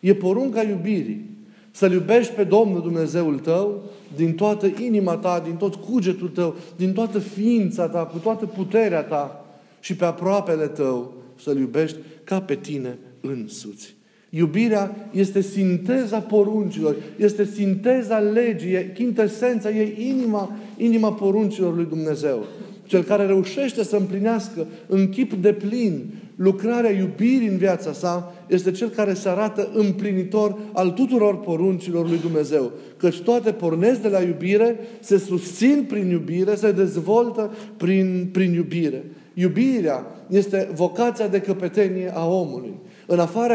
E 0.00 0.14
porunca 0.14 0.62
iubirii. 0.62 1.30
Să-L 1.70 1.92
iubești 1.92 2.32
pe 2.32 2.44
Domnul 2.44 2.80
Dumnezeul 2.80 3.38
tău 3.38 3.82
din 4.16 4.34
toată 4.34 4.66
inima 4.66 5.16
ta, 5.16 5.40
din 5.44 5.56
tot 5.56 5.74
cugetul 5.74 6.28
tău, 6.28 6.54
din 6.76 6.92
toată 6.92 7.18
ființa 7.18 7.88
ta, 7.88 8.04
cu 8.04 8.18
toată 8.18 8.46
puterea 8.46 9.02
ta 9.02 9.44
și 9.80 9.96
pe 9.96 10.04
aproapele 10.04 10.66
tău 10.66 11.14
să-L 11.38 11.58
iubești 11.58 11.96
ca 12.24 12.40
pe 12.40 12.54
tine 12.54 12.98
însuți. 13.20 13.95
Iubirea 14.36 15.08
este 15.10 15.40
sinteza 15.40 16.18
poruncilor, 16.18 16.96
este 17.16 17.44
sinteza 17.44 18.18
legii, 18.18 18.72
e 18.72 18.90
chintesența, 18.94 19.70
e 19.70 20.08
inima, 20.08 20.56
inima 20.76 21.12
poruncilor 21.12 21.74
lui 21.74 21.86
Dumnezeu. 21.88 22.44
Cel 22.84 23.02
care 23.02 23.26
reușește 23.26 23.84
să 23.84 23.96
împlinească 23.96 24.66
în 24.86 25.08
chip 25.08 25.32
de 25.32 25.52
plin 25.52 26.04
lucrarea 26.34 26.90
iubirii 26.90 27.48
în 27.48 27.56
viața 27.56 27.92
sa, 27.92 28.34
este 28.46 28.70
cel 28.70 28.88
care 28.88 29.14
se 29.14 29.28
arată 29.28 29.68
împlinitor 29.74 30.58
al 30.72 30.90
tuturor 30.90 31.40
poruncilor 31.40 32.08
lui 32.08 32.18
Dumnezeu. 32.18 32.72
Căci 32.96 33.20
toate 33.20 33.52
pornesc 33.52 34.02
de 34.02 34.08
la 34.08 34.20
iubire, 34.20 34.78
se 35.00 35.18
susțin 35.18 35.84
prin 35.88 36.10
iubire, 36.10 36.54
se 36.54 36.72
dezvoltă 36.72 37.54
prin, 37.76 38.28
prin 38.32 38.52
iubire. 38.52 39.04
Iubirea 39.34 40.06
este 40.28 40.68
vocația 40.74 41.28
de 41.28 41.40
căpetenie 41.40 42.10
a 42.14 42.26
omului. 42.26 42.74
În 43.06 43.18
afara 43.18 43.54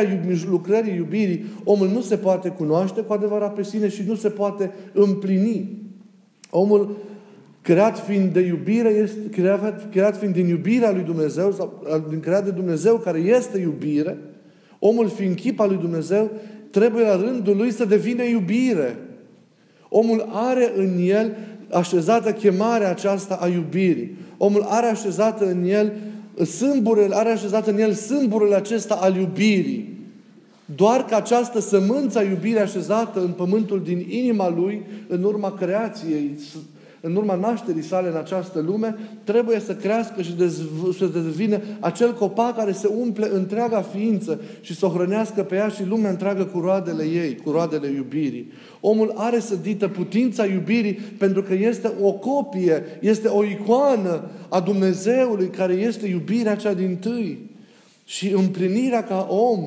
lucrării 0.50 0.96
iubirii, 0.96 1.46
omul 1.64 1.88
nu 1.88 2.02
se 2.02 2.18
poate 2.18 2.50
cunoaște 2.50 3.02
cu 3.02 3.14
adevărat 3.14 3.54
pe 3.54 3.64
sine 3.64 3.90
și 3.90 4.04
nu 4.08 4.16
se 4.16 4.30
poate 4.30 4.72
împlini. 4.94 5.80
Omul 6.50 6.98
creat 7.62 8.00
fiind 8.00 8.34
de 8.34 8.40
iubire, 8.40 8.90
este, 8.90 9.30
creat, 9.32 9.90
creat 9.92 10.18
fiind 10.18 10.34
din 10.34 10.48
iubirea 10.48 10.92
lui 10.92 11.04
Dumnezeu, 11.04 11.52
sau 11.52 11.84
din 12.10 12.20
creat 12.20 12.44
de 12.44 12.52
Dumnezeu 12.52 12.98
care 12.98 13.20
este 13.20 13.60
iubire, 13.60 14.18
omul 14.80 15.10
fiind 15.10 15.36
chip 15.36 15.60
al 15.60 15.68
lui 15.68 15.78
Dumnezeu, 15.78 16.32
trebuie 16.70 17.04
la 17.04 17.16
rândul 17.16 17.58
lui 17.58 17.72
să 17.72 17.86
devină 17.86 18.24
iubire. 18.24 18.98
Omul 19.90 20.30
are 20.32 20.72
în 20.76 20.98
el 21.00 21.36
așezată 21.72 22.32
chemarea 22.32 22.90
aceasta 22.90 23.38
a 23.42 23.48
iubirii. 23.48 24.18
Omul 24.38 24.62
are 24.68 24.86
așezată 24.86 25.46
în 25.46 25.64
el 25.64 25.94
sâmburele, 26.46 27.16
are 27.16 27.30
așezat 27.30 27.68
în 27.68 27.80
el 27.80 27.94
sâmburele 27.94 28.56
acesta 28.56 28.96
al 28.96 29.16
iubirii. 29.16 30.00
Doar 30.76 31.06
că 31.06 31.16
această 31.16 31.60
sămânță 31.60 32.20
a 32.20 32.24
iubirii 32.24 32.60
așezată 32.60 33.20
în 33.20 33.32
pământul 33.32 33.82
din 33.84 34.06
inima 34.10 34.50
lui, 34.50 34.82
în 35.08 35.24
urma 35.24 35.54
creației, 35.54 36.32
în 37.02 37.16
urma 37.16 37.36
nașterii 37.36 37.84
sale 37.84 38.10
în 38.10 38.16
această 38.16 38.60
lume, 38.60 38.96
trebuie 39.24 39.60
să 39.60 39.76
crească 39.76 40.22
și 40.22 40.36
să 40.98 41.06
devină 41.06 41.60
acel 41.80 42.14
copac 42.14 42.56
care 42.56 42.72
se 42.72 42.88
umple 42.88 43.30
întreaga 43.34 43.82
ființă 43.82 44.42
și 44.62 44.76
să 44.76 44.86
o 44.86 44.90
hrănească 44.90 45.44
pe 45.44 45.56
ea 45.56 45.68
și 45.68 45.86
lumea 45.86 46.10
întreagă 46.10 46.44
cu 46.44 46.60
roadele 46.60 47.04
ei, 47.04 47.36
cu 47.36 47.52
roadele 47.52 47.88
iubirii. 47.88 48.52
Omul 48.80 49.14
are 49.16 49.40
sădită 49.40 49.88
putința 49.88 50.46
iubirii 50.46 50.94
pentru 50.94 51.42
că 51.44 51.54
este 51.54 51.92
o 52.02 52.12
copie, 52.12 52.84
este 53.00 53.28
o 53.28 53.44
icoană 53.44 54.30
a 54.50 54.60
Dumnezeului 54.60 55.48
care 55.48 55.74
este 55.74 56.08
iubirea 56.08 56.56
cea 56.56 56.74
din 56.74 56.98
tâi. 57.00 57.50
Și 58.06 58.32
împlinirea 58.32 59.04
ca 59.04 59.28
om 59.30 59.60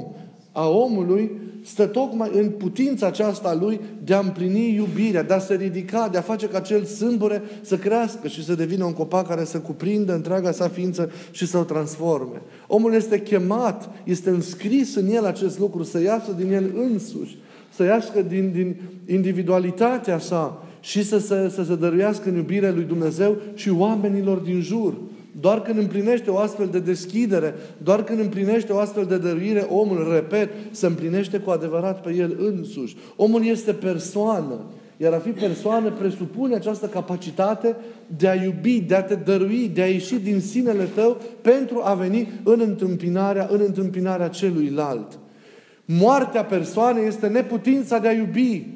a 0.52 0.68
omului 0.68 1.30
stă 1.64 1.86
tocmai 1.86 2.30
în 2.32 2.48
putința 2.48 3.06
aceasta 3.06 3.48
a 3.48 3.54
lui 3.54 3.80
de 4.04 4.14
a 4.14 4.18
împlini 4.18 4.74
iubirea, 4.74 5.22
de 5.22 5.34
a 5.34 5.38
se 5.38 5.54
ridica, 5.54 6.08
de 6.08 6.18
a 6.18 6.20
face 6.20 6.48
ca 6.48 6.56
acel 6.56 6.84
sâmbure 6.84 7.42
să 7.60 7.76
crească 7.76 8.28
și 8.28 8.44
să 8.44 8.54
devină 8.54 8.84
un 8.84 8.92
copac 8.92 9.28
care 9.28 9.44
să 9.44 9.58
cuprindă 9.58 10.14
întreaga 10.14 10.52
sa 10.52 10.68
ființă 10.68 11.10
și 11.30 11.46
să 11.46 11.58
o 11.58 11.62
transforme. 11.62 12.42
Omul 12.66 12.94
este 12.94 13.20
chemat, 13.20 13.90
este 14.04 14.30
înscris 14.30 14.94
în 14.94 15.10
el 15.10 15.24
acest 15.24 15.58
lucru, 15.58 15.82
să 15.82 16.00
iasă 16.00 16.32
din 16.36 16.52
el 16.52 16.72
însuși, 16.90 17.38
să 17.74 17.84
iasă 17.84 18.22
din, 18.28 18.50
din 18.52 18.76
individualitatea 19.06 20.18
sa 20.18 20.62
și 20.80 21.04
să 21.04 21.18
se, 21.18 21.48
să 21.54 21.64
se 21.64 21.74
dăruiască 21.74 22.28
în 22.28 22.36
iubirea 22.36 22.72
lui 22.72 22.84
Dumnezeu 22.84 23.36
și 23.54 23.70
oamenilor 23.70 24.38
din 24.38 24.60
jur. 24.60 24.94
Doar 25.40 25.62
când 25.62 25.78
împlinește 25.78 26.30
o 26.30 26.38
astfel 26.38 26.66
de 26.66 26.78
deschidere, 26.78 27.54
doar 27.82 28.04
când 28.04 28.18
împlinește 28.18 28.72
o 28.72 28.78
astfel 28.78 29.04
de 29.04 29.18
dăruire, 29.18 29.66
omul, 29.68 30.08
repet, 30.12 30.50
se 30.70 30.86
împlinește 30.86 31.38
cu 31.38 31.50
adevărat 31.50 32.00
pe 32.00 32.14
el 32.14 32.36
însuși. 32.38 32.96
Omul 33.16 33.46
este 33.46 33.72
persoană. 33.72 34.60
Iar 34.96 35.12
a 35.12 35.18
fi 35.18 35.30
persoană 35.30 35.90
presupune 35.90 36.54
această 36.54 36.86
capacitate 36.86 37.76
de 38.16 38.28
a 38.28 38.34
iubi, 38.34 38.80
de 38.80 38.94
a 38.94 39.02
te 39.02 39.14
dărui, 39.14 39.70
de 39.74 39.82
a 39.82 39.86
ieși 39.86 40.14
din 40.14 40.40
sinele 40.40 40.84
tău 40.94 41.20
pentru 41.40 41.80
a 41.84 41.94
veni 41.94 42.28
în 42.44 42.60
întâmpinarea, 42.60 43.48
în 43.50 43.60
întâmpinarea 43.66 44.28
celuilalt. 44.28 45.18
Moartea 45.84 46.44
persoanei 46.44 47.06
este 47.06 47.26
neputința 47.26 47.98
de 47.98 48.08
a 48.08 48.12
iubi. 48.12 48.66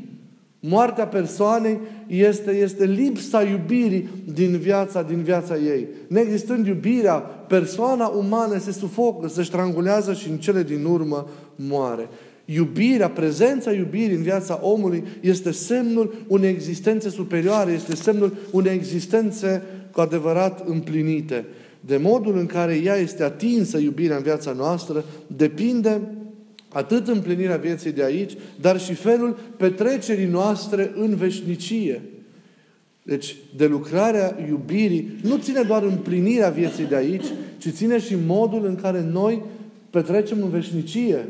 Moartea 0.60 1.06
persoanei 1.06 1.78
este, 2.06 2.50
este 2.50 2.84
lipsa 2.84 3.42
iubirii 3.42 4.08
din 4.34 4.56
viața, 4.56 5.02
din 5.02 5.22
viața 5.22 5.56
ei. 5.56 5.86
Neexistând 6.08 6.66
iubirea, 6.66 7.14
persoana 7.48 8.06
umană 8.06 8.58
se 8.58 8.72
sufocă, 8.72 9.28
se 9.28 9.42
strangulează 9.42 10.12
și 10.12 10.28
în 10.30 10.36
cele 10.36 10.62
din 10.62 10.84
urmă 10.84 11.28
moare. 11.54 12.08
Iubirea, 12.44 13.10
prezența 13.10 13.72
iubirii 13.72 14.16
în 14.16 14.22
viața 14.22 14.60
omului 14.62 15.04
este 15.20 15.50
semnul 15.50 16.14
unei 16.26 16.50
existențe 16.50 17.08
superioare, 17.08 17.72
este 17.72 17.94
semnul 17.94 18.36
unei 18.50 18.74
existențe 18.74 19.62
cu 19.92 20.00
adevărat 20.00 20.68
împlinite. 20.68 21.44
De 21.80 21.96
modul 21.96 22.38
în 22.38 22.46
care 22.46 22.80
ea 22.84 22.96
este 22.96 23.22
atinsă, 23.22 23.78
iubirea 23.78 24.16
în 24.16 24.22
viața 24.22 24.52
noastră, 24.52 25.04
depinde 25.26 26.00
Atât 26.68 27.08
împlinirea 27.08 27.56
vieții 27.56 27.92
de 27.92 28.04
aici, 28.04 28.32
dar 28.60 28.80
și 28.80 28.94
felul 28.94 29.38
petrecerii 29.56 30.26
noastre 30.26 30.92
în 30.94 31.14
veșnicie. 31.14 32.02
Deci, 33.02 33.36
de 33.56 33.66
lucrarea 33.66 34.36
iubirii 34.48 35.18
nu 35.22 35.36
ține 35.36 35.62
doar 35.62 35.82
împlinirea 35.82 36.48
vieții 36.48 36.84
de 36.84 36.96
aici, 36.96 37.24
ci 37.58 37.68
ține 37.68 37.98
și 37.98 38.16
modul 38.26 38.64
în 38.66 38.74
care 38.74 39.08
noi 39.12 39.42
petrecem 39.90 40.42
în 40.42 40.48
veșnicie. 40.48 41.28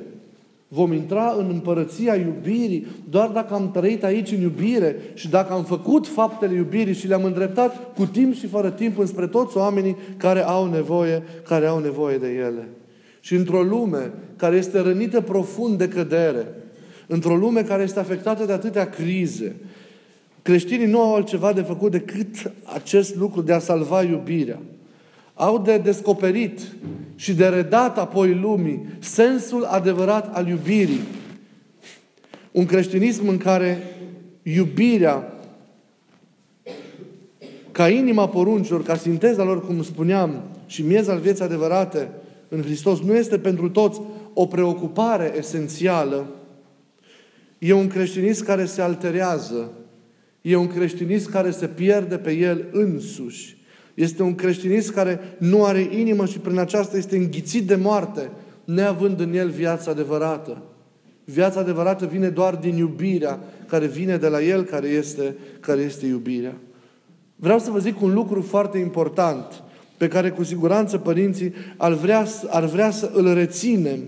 Vom 0.68 0.92
intra 0.92 1.34
în 1.38 1.48
împărăția 1.52 2.14
iubirii 2.14 2.86
doar 3.10 3.28
dacă 3.28 3.54
am 3.54 3.70
trăit 3.70 4.04
aici 4.04 4.30
în 4.30 4.40
iubire 4.40 4.96
și 5.14 5.28
dacă 5.28 5.52
am 5.52 5.64
făcut 5.64 6.06
faptele 6.06 6.54
iubirii 6.54 6.94
și 6.94 7.06
le-am 7.06 7.24
îndreptat 7.24 7.94
cu 7.94 8.06
timp 8.06 8.34
și 8.34 8.46
fără 8.46 8.70
timp 8.70 8.98
înspre 8.98 9.26
toți 9.26 9.56
oamenii 9.56 9.96
care 10.16 10.44
au 10.44 10.70
nevoie, 10.70 11.22
care 11.44 11.66
au 11.66 11.78
nevoie 11.78 12.18
de 12.18 12.28
ele. 12.28 12.68
Și 13.28 13.34
într-o 13.34 13.62
lume 13.62 14.12
care 14.36 14.56
este 14.56 14.80
rănită 14.80 15.20
profund 15.20 15.78
de 15.78 15.88
cădere, 15.88 16.46
într-o 17.06 17.36
lume 17.36 17.62
care 17.62 17.82
este 17.82 17.98
afectată 17.98 18.44
de 18.44 18.52
atâtea 18.52 18.88
crize, 18.88 19.56
creștinii 20.42 20.86
nu 20.86 21.00
au 21.00 21.14
altceva 21.14 21.52
de 21.52 21.60
făcut 21.60 21.90
decât 21.90 22.52
acest 22.74 23.16
lucru 23.16 23.40
de 23.42 23.52
a 23.52 23.58
salva 23.58 24.02
iubirea. 24.02 24.58
Au 25.34 25.58
de 25.58 25.78
descoperit 25.78 26.60
și 27.14 27.34
de 27.34 27.46
redat 27.46 27.98
apoi 27.98 28.34
lumii 28.34 28.86
sensul 28.98 29.64
adevărat 29.64 30.34
al 30.36 30.48
iubirii. 30.48 31.00
Un 32.52 32.66
creștinism 32.66 33.28
în 33.28 33.38
care 33.38 33.82
iubirea 34.42 35.32
ca 37.72 37.88
inima 37.88 38.28
poruncilor, 38.28 38.82
ca 38.82 38.96
sinteza 38.96 39.44
lor, 39.44 39.66
cum 39.66 39.82
spuneam, 39.82 40.42
și 40.66 40.82
miez 40.82 41.08
al 41.08 41.18
vieții 41.18 41.44
adevărate, 41.44 42.08
în 42.48 42.62
Hristos 42.62 43.00
nu 43.00 43.14
este 43.14 43.38
pentru 43.38 43.70
toți 43.70 44.00
o 44.34 44.46
preocupare 44.46 45.32
esențială. 45.36 46.26
E 47.58 47.72
un 47.72 47.86
creștinism 47.86 48.44
care 48.44 48.64
se 48.64 48.82
alterează. 48.82 49.72
E 50.42 50.56
un 50.56 50.66
creștinism 50.66 51.30
care 51.30 51.50
se 51.50 51.66
pierde 51.66 52.16
pe 52.18 52.32
el 52.32 52.68
însuși. 52.72 53.56
Este 53.94 54.22
un 54.22 54.34
creștinism 54.34 54.92
care 54.92 55.20
nu 55.38 55.64
are 55.64 55.80
inimă 55.80 56.26
și 56.26 56.38
prin 56.38 56.58
aceasta 56.58 56.96
este 56.96 57.16
înghițit 57.16 57.66
de 57.66 57.74
moarte, 57.74 58.30
neavând 58.64 59.20
în 59.20 59.34
el 59.34 59.48
viața 59.48 59.90
adevărată. 59.90 60.62
Viața 61.24 61.60
adevărată 61.60 62.06
vine 62.06 62.28
doar 62.28 62.54
din 62.54 62.76
iubirea 62.76 63.40
care 63.66 63.86
vine 63.86 64.16
de 64.16 64.28
la 64.28 64.42
El, 64.42 64.62
care 64.62 64.88
este, 64.88 65.36
care 65.60 65.80
este 65.80 66.06
iubirea. 66.06 66.54
Vreau 67.36 67.58
să 67.58 67.70
vă 67.70 67.78
zic 67.78 68.00
un 68.00 68.12
lucru 68.12 68.42
foarte 68.42 68.78
important 68.78 69.62
pe 69.98 70.08
care 70.08 70.30
cu 70.30 70.42
siguranță 70.42 70.98
părinții 70.98 71.52
ar 71.76 71.92
vrea, 71.92 72.26
ar 72.48 72.64
vrea 72.64 72.90
să 72.90 73.10
îl 73.14 73.34
reținem. 73.34 73.98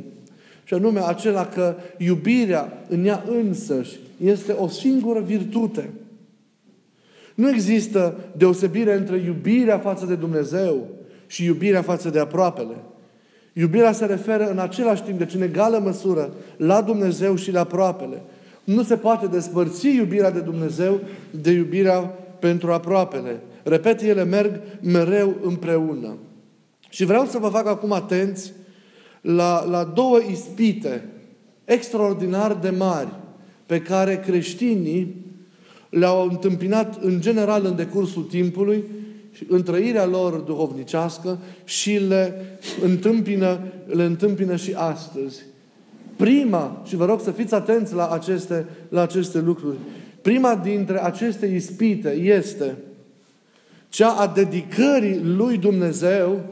Și 0.64 0.74
anume 0.74 1.00
acela 1.00 1.46
că 1.46 1.74
iubirea 1.98 2.84
în 2.88 3.04
ea 3.04 3.24
însăși 3.28 3.98
este 4.24 4.52
o 4.52 4.68
singură 4.68 5.20
virtute. 5.20 5.90
Nu 7.34 7.48
există 7.48 8.14
deosebire 8.36 8.94
între 8.94 9.16
iubirea 9.16 9.78
față 9.78 10.06
de 10.06 10.14
Dumnezeu 10.14 10.88
și 11.26 11.44
iubirea 11.44 11.82
față 11.82 12.10
de 12.10 12.18
aproapele. 12.18 12.74
Iubirea 13.52 13.92
se 13.92 14.04
referă 14.04 14.50
în 14.50 14.58
același 14.58 15.02
timp, 15.02 15.18
deci 15.18 15.34
în 15.34 15.42
egală 15.42 15.78
măsură, 15.78 16.32
la 16.56 16.82
Dumnezeu 16.82 17.36
și 17.36 17.52
la 17.52 17.60
aproapele. 17.60 18.22
Nu 18.64 18.82
se 18.82 18.96
poate 18.96 19.26
despărți 19.26 19.88
iubirea 19.88 20.30
de 20.30 20.40
Dumnezeu 20.40 21.00
de 21.30 21.50
iubirea 21.50 21.98
pentru 22.38 22.72
aproapele. 22.72 23.40
Repet, 23.62 24.00
ele 24.00 24.24
merg 24.24 24.60
mereu 24.80 25.36
împreună. 25.42 26.16
Și 26.88 27.04
vreau 27.04 27.24
să 27.26 27.38
vă 27.38 27.48
fac 27.48 27.66
acum 27.66 27.92
atenți 27.92 28.52
la, 29.20 29.64
la 29.64 29.84
două 29.84 30.18
ispite 30.30 31.04
extraordinar 31.64 32.54
de 32.54 32.70
mari 32.70 33.08
pe 33.66 33.80
care 33.80 34.20
creștinii 34.26 35.26
le-au 35.90 36.28
întâmpinat 36.28 37.02
în 37.02 37.20
general 37.20 37.64
în 37.64 37.76
decursul 37.76 38.22
timpului 38.22 38.84
și 39.32 39.46
în 39.48 39.62
trăirea 39.62 40.06
lor 40.06 40.32
duhovnicească 40.32 41.38
și 41.64 41.98
le 42.08 42.34
întâmpină, 42.82 43.60
le 43.86 44.04
întâmpină 44.04 44.56
și 44.56 44.72
astăzi. 44.74 45.42
Prima, 46.16 46.82
și 46.86 46.96
vă 46.96 47.04
rog 47.04 47.20
să 47.20 47.30
fiți 47.30 47.54
atenți 47.54 47.94
la 47.94 48.08
aceste, 48.08 48.66
la 48.88 49.00
aceste 49.00 49.40
lucruri, 49.40 49.76
prima 50.22 50.54
dintre 50.54 51.04
aceste 51.04 51.46
ispite 51.46 52.10
este 52.10 52.76
cea 53.90 54.10
a 54.10 54.26
dedicării 54.26 55.20
lui 55.22 55.58
Dumnezeu, 55.58 56.44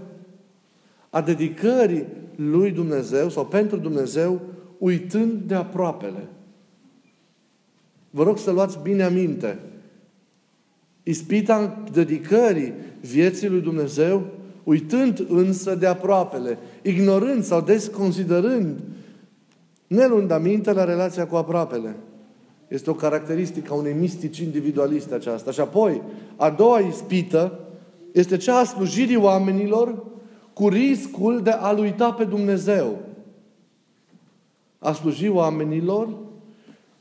a 1.10 1.20
dedicării 1.20 2.06
lui 2.36 2.70
Dumnezeu 2.70 3.28
sau 3.28 3.46
pentru 3.46 3.76
Dumnezeu, 3.76 4.40
uitând 4.78 5.42
de 5.46 5.54
aproapele. 5.54 6.28
Vă 8.10 8.22
rog 8.22 8.38
să 8.38 8.50
luați 8.50 8.78
bine 8.82 9.02
aminte. 9.02 9.58
Ispita 11.02 11.84
dedicării 11.92 12.72
vieții 13.00 13.48
lui 13.48 13.60
Dumnezeu, 13.60 14.26
uitând 14.64 15.26
însă 15.28 15.74
de 15.74 15.86
aproapele, 15.86 16.58
ignorând 16.82 17.44
sau 17.44 17.60
desconsiderând, 17.60 18.80
ne 19.86 20.06
luând 20.06 20.30
aminte 20.30 20.72
la 20.72 20.84
relația 20.84 21.26
cu 21.26 21.36
aproapele. 21.36 21.96
Este 22.68 22.90
o 22.90 22.94
caracteristică 22.94 23.72
a 23.72 23.76
unei 23.76 23.92
mistici 23.92 24.38
individualiste 24.38 25.14
aceasta. 25.14 25.50
Și 25.50 25.60
apoi, 25.60 26.02
a 26.36 26.50
doua 26.50 26.78
ispită 26.78 27.58
este 28.12 28.36
cea 28.36 28.58
a 28.58 28.64
slujirii 28.64 29.16
oamenilor 29.16 30.04
cu 30.52 30.68
riscul 30.68 31.42
de 31.42 31.50
a-L 31.50 31.78
uita 31.78 32.12
pe 32.12 32.24
Dumnezeu. 32.24 32.98
A 34.78 34.92
sluji 34.92 35.28
oamenilor 35.28 36.16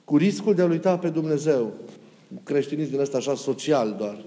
cu 0.05 0.17
riscul 0.17 0.53
de 0.53 0.61
a-L 0.61 0.69
uita 0.69 0.97
pe 0.97 1.09
Dumnezeu. 1.09 1.71
Creștinism 2.43 2.89
din 2.89 2.99
ăsta 2.99 3.17
așa 3.17 3.35
social 3.35 3.95
doar. 3.97 4.17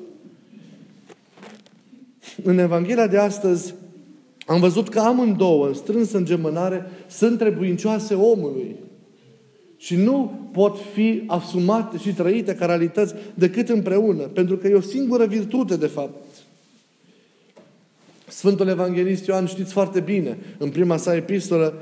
În 2.43 2.59
Evanghelia 2.59 3.07
de 3.07 3.19
astăzi 3.19 3.75
am 4.47 4.61
văzut 4.61 4.89
că 4.89 5.01
amândouă, 5.01 5.67
în 5.67 5.75
strânsă 5.75 6.17
îngemânare, 6.17 6.87
sunt 7.09 7.39
trebuincioase 7.39 8.15
omului. 8.15 8.77
Și 9.83 9.97
nu 9.97 10.49
pot 10.53 10.79
fi 10.93 11.23
asumate 11.27 11.99
și 11.99 12.15
trăite 12.15 12.55
ca 12.55 12.67
realități 12.67 13.15
decât 13.35 13.69
împreună. 13.69 14.23
Pentru 14.23 14.57
că 14.57 14.69
e 14.69 14.75
o 14.75 14.81
singură 14.81 15.27
virtute, 15.27 15.77
de 15.77 15.87
fapt. 15.87 16.15
Sfântul 18.27 18.69
Evanghelist 18.69 19.27
Ioan, 19.27 19.47
știți 19.47 19.73
foarte 19.73 20.01
bine, 20.01 20.39
în 20.59 20.71
prima 20.71 20.97
sa 20.97 21.17
epistolă, 21.17 21.75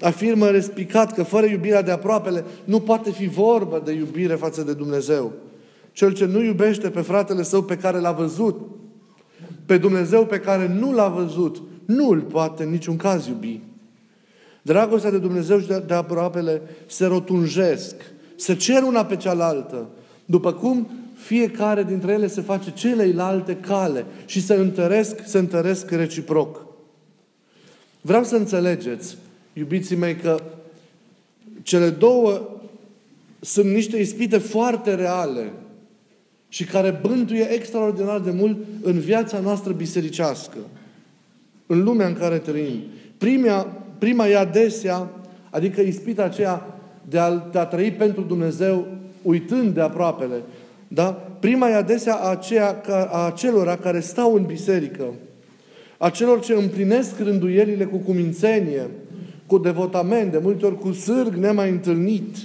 afirmă 0.00 0.48
respicat 0.48 1.14
că 1.14 1.22
fără 1.22 1.46
iubirea 1.46 1.82
de 1.82 1.90
aproapele 1.90 2.44
nu 2.64 2.80
poate 2.80 3.10
fi 3.10 3.26
vorbă 3.26 3.82
de 3.84 3.92
iubire 3.92 4.34
față 4.34 4.62
de 4.62 4.72
Dumnezeu. 4.72 5.32
Cel 5.92 6.12
ce 6.12 6.24
nu 6.24 6.42
iubește 6.42 6.90
pe 6.90 7.00
fratele 7.00 7.42
său 7.42 7.62
pe 7.62 7.76
care 7.76 7.98
l-a 7.98 8.12
văzut, 8.12 8.60
pe 9.66 9.78
Dumnezeu 9.78 10.26
pe 10.26 10.40
care 10.40 10.68
nu 10.68 10.92
l-a 10.92 11.08
văzut, 11.08 11.62
nu 11.84 12.08
îl 12.08 12.20
poate 12.20 12.62
în 12.62 12.70
niciun 12.70 12.96
caz 12.96 13.26
iubi. 13.26 13.60
Dragostea 14.62 15.10
de 15.10 15.18
Dumnezeu 15.18 15.60
și 15.60 15.66
de, 15.66 15.82
de 15.86 15.94
aproapele 15.94 16.62
se 16.86 17.06
rotunjesc, 17.06 17.94
se 18.36 18.54
cer 18.54 18.82
una 18.82 19.04
pe 19.04 19.16
cealaltă, 19.16 19.88
după 20.24 20.52
cum 20.52 20.88
fiecare 21.14 21.82
dintre 21.82 22.12
ele 22.12 22.26
se 22.26 22.40
face 22.40 22.72
celeilalte 22.72 23.56
cale 23.56 24.04
și 24.24 24.42
se 24.42 24.54
întăresc, 24.54 25.16
se 25.26 25.38
întăresc 25.38 25.90
reciproc. 25.90 26.66
Vreau 28.00 28.24
să 28.24 28.36
înțelegeți, 28.36 29.16
iubiții 29.52 29.96
mei, 29.96 30.16
că 30.16 30.42
cele 31.62 31.88
două 31.88 32.48
sunt 33.40 33.70
niște 33.70 33.96
ispite 33.96 34.38
foarte 34.38 34.94
reale 34.94 35.52
și 36.48 36.64
care 36.64 36.98
bântuie 37.02 37.52
extraordinar 37.52 38.20
de 38.20 38.30
mult 38.30 38.58
în 38.82 38.98
viața 38.98 39.40
noastră 39.40 39.72
bisericească, 39.72 40.56
în 41.66 41.82
lumea 41.82 42.06
în 42.06 42.14
care 42.14 42.38
trăim. 42.38 42.80
Prima, 43.18 43.79
prima 44.00 44.26
e 44.26 44.36
adesea, 44.36 45.08
adică 45.50 45.80
ispita 45.80 46.22
aceea 46.22 46.66
de 47.08 47.18
a, 47.18 47.30
de 47.30 47.58
a 47.58 47.64
trăi 47.64 47.90
pentru 47.90 48.22
Dumnezeu, 48.22 48.86
uitând 49.22 49.74
de 49.74 49.80
aproapele. 49.80 50.34
Da? 50.88 51.28
Prima 51.40 51.68
e 51.68 51.74
adesea 51.74 52.16
aceea, 52.16 52.80
a 53.12 53.32
celor 53.36 53.78
care 53.82 54.00
stau 54.00 54.34
în 54.34 54.44
biserică, 54.44 55.04
a 55.98 56.10
celor 56.10 56.40
ce 56.40 56.52
împlinesc 56.52 57.18
rânduielile 57.18 57.84
cu 57.84 57.96
cumințenie, 57.96 58.86
cu 59.46 59.58
devotament, 59.58 60.32
de 60.32 60.38
multe 60.42 60.66
ori 60.66 60.78
cu 60.78 60.92
sârg 60.92 61.34
nemai 61.34 61.70
întâlnit, 61.70 62.36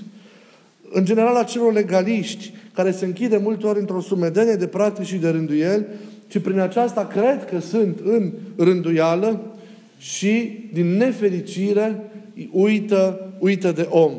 în 0.92 1.06
general 1.06 1.36
a 1.36 1.44
celor 1.44 1.74
legaliști, 1.74 2.54
care 2.74 2.92
se 2.92 3.06
închide 3.06 3.38
multe 3.38 3.68
ori 3.68 3.80
într-o 3.80 4.02
sumedenie 4.02 4.56
de 4.56 4.68
practici 4.68 5.06
și 5.06 5.16
de 5.16 5.30
rânduieli, 5.30 5.86
și 6.28 6.40
prin 6.40 6.60
aceasta 6.60 7.06
cred 7.06 7.46
că 7.46 7.60
sunt 7.60 8.00
în 8.04 8.32
rânduială 8.58 9.55
și 10.06 10.60
din 10.74 10.98
nefericire 10.98 12.12
uită, 12.52 13.32
uită 13.40 13.72
de 13.72 13.88
om. 13.90 14.14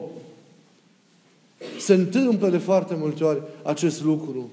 Se 1.78 1.94
întâmplă 1.94 2.48
de 2.48 2.56
foarte 2.58 2.94
multe 2.98 3.24
ori 3.24 3.42
acest 3.62 4.04
lucru. 4.04 4.50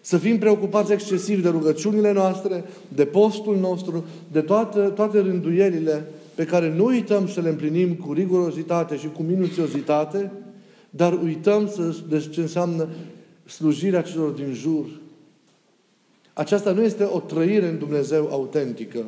Să 0.00 0.18
fim 0.18 0.38
preocupați 0.38 0.92
excesiv 0.92 1.42
de 1.42 1.48
rugăciunile 1.48 2.12
noastre, 2.12 2.64
de 2.88 3.04
postul 3.04 3.56
nostru, 3.56 4.04
de 4.32 4.40
toate, 4.40 4.80
toate 4.80 5.18
rânduielile 5.18 6.04
pe 6.34 6.44
care 6.44 6.74
nu 6.74 6.84
uităm 6.84 7.28
să 7.28 7.40
le 7.40 7.48
împlinim 7.48 7.94
cu 7.94 8.12
rigurozitate 8.12 8.96
și 8.96 9.08
cu 9.08 9.22
minuțiozitate, 9.22 10.32
dar 10.90 11.18
uităm 11.22 11.68
să, 11.68 11.96
de 12.08 12.28
ce 12.32 12.40
înseamnă 12.40 12.88
slujirea 13.44 14.02
celor 14.02 14.30
din 14.30 14.52
jur. 14.52 14.86
Aceasta 16.32 16.72
nu 16.72 16.82
este 16.82 17.04
o 17.04 17.20
trăire 17.20 17.68
în 17.68 17.78
Dumnezeu 17.78 18.28
autentică. 18.30 19.04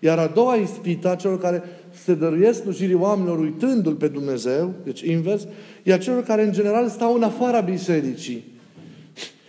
Iar 0.00 0.18
a 0.18 0.26
doua 0.26 0.54
ispită 0.54 1.10
a 1.10 1.14
celor 1.14 1.40
care 1.40 1.62
se 2.04 2.14
dăruiesc 2.14 2.60
slujirii 2.60 2.94
oamenilor 2.94 3.38
uitându-L 3.38 3.94
pe 3.94 4.08
Dumnezeu, 4.08 4.72
deci 4.84 5.00
invers, 5.00 5.46
e 5.82 5.92
a 5.92 5.98
celor 5.98 6.22
care 6.22 6.42
în 6.44 6.52
general 6.52 6.88
stau 6.88 7.14
în 7.14 7.22
afara 7.22 7.60
bisericii. 7.60 8.44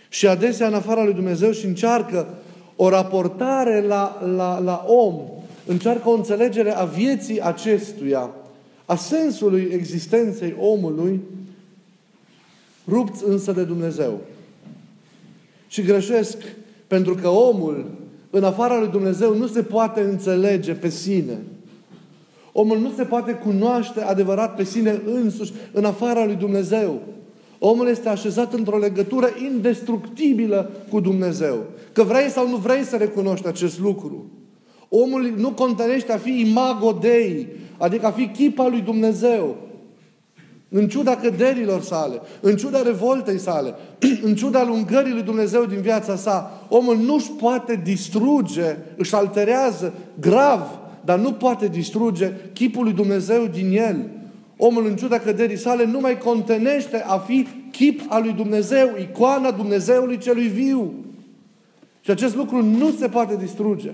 Și 0.08 0.26
adesea 0.26 0.66
în 0.66 0.74
afara 0.74 1.04
lui 1.04 1.14
Dumnezeu 1.14 1.52
și 1.52 1.66
încearcă 1.66 2.28
o 2.76 2.88
raportare 2.88 3.80
la, 3.80 4.22
la, 4.36 4.58
la 4.58 4.84
om, 4.86 5.14
încearcă 5.66 6.08
o 6.08 6.14
înțelegere 6.14 6.70
a 6.70 6.84
vieții 6.84 7.42
acestuia, 7.42 8.30
a 8.84 8.96
sensului 8.96 9.68
existenței 9.72 10.56
omului, 10.58 11.20
rupți 12.88 13.24
însă 13.26 13.52
de 13.52 13.64
Dumnezeu. 13.64 14.20
Și 15.68 15.82
greșesc 15.82 16.36
pentru 16.86 17.14
că 17.14 17.28
omul, 17.28 17.90
în 18.30 18.44
afara 18.44 18.78
lui 18.78 18.88
Dumnezeu, 18.88 19.36
nu 19.36 19.46
se 19.46 19.62
poate 19.62 20.00
înțelege 20.00 20.72
pe 20.72 20.88
sine. 20.88 21.38
Omul 22.52 22.78
nu 22.78 22.90
se 22.96 23.02
poate 23.02 23.32
cunoaște 23.32 24.00
adevărat 24.00 24.54
pe 24.54 24.64
sine 24.64 25.00
însuși 25.04 25.52
în 25.72 25.84
afara 25.84 26.24
lui 26.24 26.34
Dumnezeu. 26.34 27.00
Omul 27.58 27.88
este 27.88 28.08
așezat 28.08 28.52
într-o 28.52 28.78
legătură 28.78 29.28
indestructibilă 29.52 30.70
cu 30.90 31.00
Dumnezeu. 31.00 31.56
Că 31.92 32.02
vrei 32.02 32.28
sau 32.28 32.48
nu 32.48 32.56
vrei 32.56 32.82
să 32.82 32.96
recunoști 32.96 33.46
acest 33.46 33.80
lucru. 33.80 34.30
Omul 34.88 35.34
nu 35.36 35.50
contenește 35.50 36.12
a 36.12 36.16
fi 36.16 36.40
imago 36.40 36.92
Dei, 36.92 37.48
adică 37.78 38.06
a 38.06 38.10
fi 38.10 38.26
chipa 38.28 38.68
lui 38.68 38.80
Dumnezeu. 38.80 39.56
În 40.72 40.88
ciuda 40.88 41.16
căderilor 41.16 41.82
sale, 41.82 42.20
în 42.40 42.56
ciuda 42.56 42.82
revoltei 42.82 43.38
sale, 43.38 43.74
în 44.26 44.34
ciuda 44.34 44.64
lungării 44.64 45.12
lui 45.12 45.22
Dumnezeu 45.22 45.64
din 45.64 45.80
viața 45.80 46.16
sa, 46.16 46.66
omul 46.68 46.96
nu-și 46.96 47.30
poate 47.30 47.80
distruge, 47.84 48.76
își 48.96 49.14
alterează 49.14 49.92
grav, 50.20 50.78
dar 51.04 51.18
nu 51.18 51.32
poate 51.32 51.68
distruge 51.68 52.32
chipul 52.52 52.84
lui 52.84 52.92
Dumnezeu 52.92 53.46
din 53.46 53.76
el. 53.76 54.10
Omul, 54.56 54.86
în 54.86 54.96
ciuda 54.96 55.18
căderii 55.18 55.58
sale, 55.58 55.84
nu 55.84 56.00
mai 56.00 56.18
contenește 56.18 57.04
a 57.06 57.18
fi 57.18 57.46
chip 57.70 58.00
al 58.08 58.22
lui 58.22 58.32
Dumnezeu, 58.32 58.88
icoana 58.98 59.50
Dumnezeului 59.50 60.18
celui 60.18 60.46
viu. 60.46 60.92
Și 62.00 62.10
acest 62.10 62.36
lucru 62.36 62.64
nu 62.64 62.90
se 62.90 63.08
poate 63.08 63.36
distruge. 63.36 63.90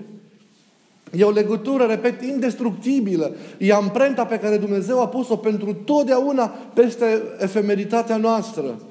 E 1.11 1.23
o 1.23 1.31
legătură, 1.31 1.83
repet, 1.83 2.21
indestructibilă. 2.23 3.35
E 3.57 3.73
amprenta 3.73 4.25
pe 4.25 4.39
care 4.39 4.57
Dumnezeu 4.57 5.01
a 5.01 5.07
pus-o 5.07 5.35
pentru 5.35 5.73
totdeauna 5.73 6.47
peste 6.73 7.21
efemeritatea 7.39 8.17
noastră. 8.17 8.81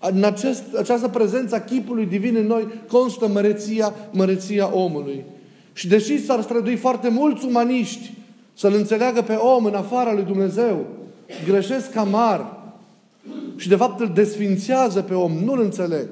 În 0.00 0.24
acest, 0.24 0.62
această 0.78 1.08
prezență 1.08 1.54
a 1.54 1.60
chipului 1.60 2.06
divin 2.06 2.36
în 2.36 2.46
noi 2.46 2.68
constă 2.88 3.28
măreția, 3.28 3.94
măreția 4.10 4.74
omului. 4.74 5.24
Și 5.72 5.88
deși 5.88 6.24
s-ar 6.24 6.40
strădui 6.40 6.76
foarte 6.76 7.08
mulți 7.08 7.44
umaniști 7.44 8.12
să-L 8.54 8.74
înțeleagă 8.74 9.22
pe 9.22 9.32
om 9.32 9.64
în 9.64 9.74
afara 9.74 10.12
lui 10.12 10.24
Dumnezeu, 10.24 10.86
greșesc 11.46 11.96
amar 11.96 12.56
și 13.56 13.68
de 13.68 13.76
fapt 13.76 14.00
îl 14.00 14.10
desfințează 14.14 15.02
pe 15.02 15.14
om, 15.14 15.32
nu-l 15.32 15.60
înțeleg. 15.60 16.08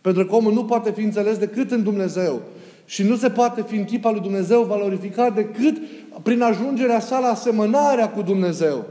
Pentru 0.00 0.26
că 0.26 0.34
omul 0.34 0.52
nu 0.52 0.64
poate 0.64 0.90
fi 0.90 1.02
înțeles 1.02 1.38
decât 1.38 1.70
în 1.70 1.82
Dumnezeu. 1.82 2.40
Și 2.84 3.02
nu 3.02 3.16
se 3.16 3.30
poate 3.30 3.64
fi 3.66 3.76
în 3.76 3.84
chipa 3.84 4.10
lui 4.10 4.20
Dumnezeu 4.20 4.62
valorificat 4.62 5.34
decât 5.34 5.76
prin 6.22 6.42
ajungerea 6.42 7.00
sa 7.00 7.18
la 7.18 7.28
asemănarea 7.28 8.10
cu 8.10 8.22
Dumnezeu. 8.22 8.84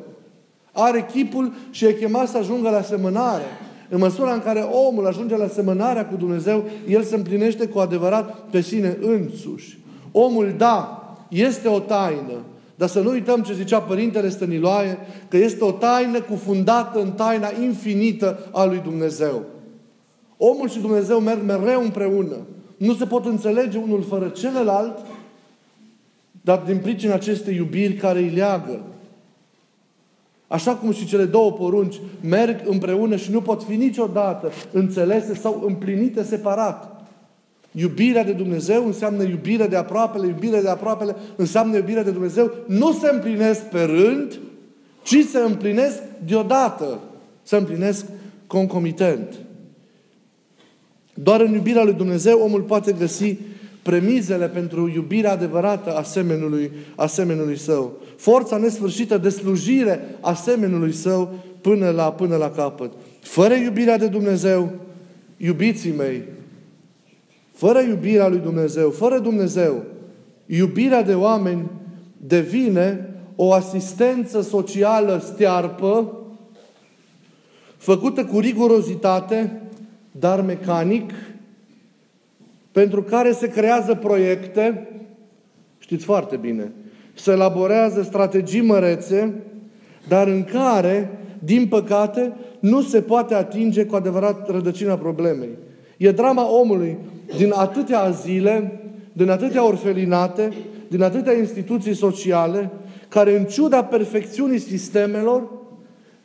Are 0.72 1.06
chipul 1.12 1.54
și 1.72 1.86
e 1.86 1.94
chemat 1.94 2.28
să 2.28 2.38
ajungă 2.38 2.70
la 2.70 2.78
asemănare. 2.78 3.44
În 3.90 4.00
măsura 4.00 4.34
în 4.34 4.42
care 4.42 4.60
omul 4.60 5.08
ajunge 5.08 5.38
la 5.38 5.44
asemănarea 5.44 6.06
cu 6.06 6.16
Dumnezeu, 6.16 6.64
el 6.88 7.04
se 7.04 7.16
împlinește 7.16 7.68
cu 7.68 7.80
adevărat 7.80 8.40
pe 8.50 8.62
sine 8.62 8.98
însuși. 9.02 9.80
Omul, 10.12 10.54
da, 10.58 11.04
este 11.30 11.68
o 11.68 11.80
taină, 11.80 12.44
dar 12.76 12.88
să 12.88 13.00
nu 13.00 13.10
uităm 13.10 13.42
ce 13.42 13.54
zicea 13.54 13.80
Părintele 13.80 14.30
Stăniloae, 14.30 14.98
că 15.28 15.38
este 15.38 15.64
o 15.64 15.72
taină 15.72 16.22
cufundată 16.22 17.00
în 17.00 17.12
taina 17.12 17.48
infinită 17.62 18.50
a 18.52 18.66
lui 18.66 18.82
Dumnezeu. 18.84 19.42
Omul 20.38 20.70
și 20.70 20.80
Dumnezeu 20.80 21.20
merg 21.20 21.42
mereu 21.46 21.82
împreună. 21.82 22.36
Nu 22.84 22.94
se 22.94 23.06
pot 23.06 23.26
înțelege 23.26 23.78
unul 23.78 24.04
fără 24.04 24.28
celălalt, 24.28 24.98
dar 26.42 26.58
din 26.58 26.78
pricina 26.78 27.14
acestei 27.14 27.56
iubiri 27.56 27.94
care 27.94 28.20
îi 28.20 28.30
leagă. 28.30 28.82
Așa 30.48 30.76
cum 30.76 30.92
și 30.92 31.06
cele 31.06 31.26
două 31.26 31.52
porunci 31.52 32.00
merg 32.22 32.62
împreună 32.66 33.16
și 33.16 33.32
nu 33.32 33.42
pot 33.42 33.64
fi 33.64 33.76
niciodată 33.76 34.52
înțelese 34.72 35.36
sau 35.36 35.64
împlinite 35.66 36.24
separat. 36.24 37.06
Iubirea 37.72 38.24
de 38.24 38.32
Dumnezeu 38.32 38.86
înseamnă 38.86 39.24
iubirea 39.24 39.68
de 39.68 39.76
aproapele, 39.76 40.28
iubirea 40.28 40.62
de 40.62 40.70
aproapele 40.70 41.16
înseamnă 41.36 41.76
iubirea 41.76 42.04
de 42.04 42.12
Dumnezeu. 42.12 42.52
Nu 42.68 42.92
se 42.92 43.10
împlinesc 43.14 43.62
pe 43.62 43.84
rând, 43.84 44.40
ci 45.04 45.18
se 45.32 45.40
împlinesc 45.40 46.02
deodată. 46.26 47.00
Se 47.44 47.56
împlinesc 47.56 48.06
concomitent. 48.48 49.34
Doar 51.14 51.42
în 51.42 51.54
iubirea 51.54 51.84
lui 51.84 51.94
Dumnezeu 51.94 52.40
omul 52.40 52.62
poate 52.62 52.92
găsi 52.92 53.36
premizele 53.82 54.50
pentru 54.50 54.92
iubirea 54.94 55.32
adevărată 55.32 55.96
a 55.96 56.04
semenului, 56.04 56.72
a 56.96 57.06
semenului 57.06 57.58
său. 57.58 57.94
Forța 58.18 58.58
nesfârșită 58.58 59.18
de 59.18 59.30
slujire 59.30 60.18
a 60.22 60.34
semenului 60.34 60.94
său 60.94 61.34
până 61.62 61.90
la, 61.90 62.12
până 62.12 62.36
la 62.36 62.50
capăt. 62.50 62.92
Fără 63.22 63.54
iubirea 63.54 63.98
de 63.98 64.08
Dumnezeu, 64.08 64.72
iubiții 65.38 65.94
mei, 65.98 66.24
fără 67.54 67.80
iubirea 67.80 68.28
lui 68.28 68.40
Dumnezeu, 68.40 68.90
fără 68.90 69.20
Dumnezeu, 69.20 69.84
iubirea 70.46 71.04
de 71.04 71.14
oameni 71.14 71.70
devine 72.18 73.10
o 73.36 73.54
asistență 73.54 74.42
socială 74.42 75.22
stearpă, 75.34 76.18
făcută 77.78 78.26
cu 78.26 78.40
rigurozitate, 78.40 79.62
dar 80.20 80.42
mecanic, 80.42 81.12
pentru 82.72 83.04
care 83.04 83.32
se 83.32 83.48
creează 83.48 83.96
proiecte, 83.96 84.88
știți 85.80 86.06
foarte 86.06 86.36
bine, 86.36 86.72
se 87.14 87.32
elaborează 87.32 88.02
strategii 88.02 88.62
mărețe, 88.62 89.34
dar 90.08 90.28
în 90.28 90.44
care, 90.44 91.12
din 91.40 91.68
păcate, 91.68 92.34
nu 92.60 92.82
se 92.82 93.02
poate 93.02 93.34
atinge 93.34 93.86
cu 93.86 93.96
adevărat 93.96 94.50
rădăcina 94.50 94.98
problemei. 94.98 95.50
E 95.98 96.12
drama 96.12 96.52
omului 96.52 96.98
din 97.38 97.52
atâtea 97.56 98.00
azile, 98.00 98.82
din 99.14 99.30
atâtea 99.30 99.66
orfelinate, 99.66 100.54
din 100.88 101.02
atâtea 101.02 101.34
instituții 101.34 101.96
sociale, 101.96 102.70
care 103.08 103.38
în 103.38 103.46
ciuda 103.46 103.84
perfecțiunii 103.84 104.60
sistemelor, 104.60 105.50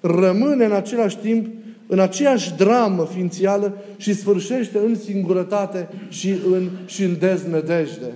rămâne 0.00 0.64
în 0.64 0.72
același 0.72 1.18
timp 1.18 1.46
în 1.90 1.98
aceeași 1.98 2.54
dramă 2.56 3.08
ființială 3.14 3.76
și 3.96 4.14
sfârșește 4.14 4.78
în 4.78 4.94
singurătate 4.94 5.88
și 6.08 6.34
în, 6.52 6.68
și 6.86 7.02
în 7.04 7.16
deznădejde. 7.18 8.12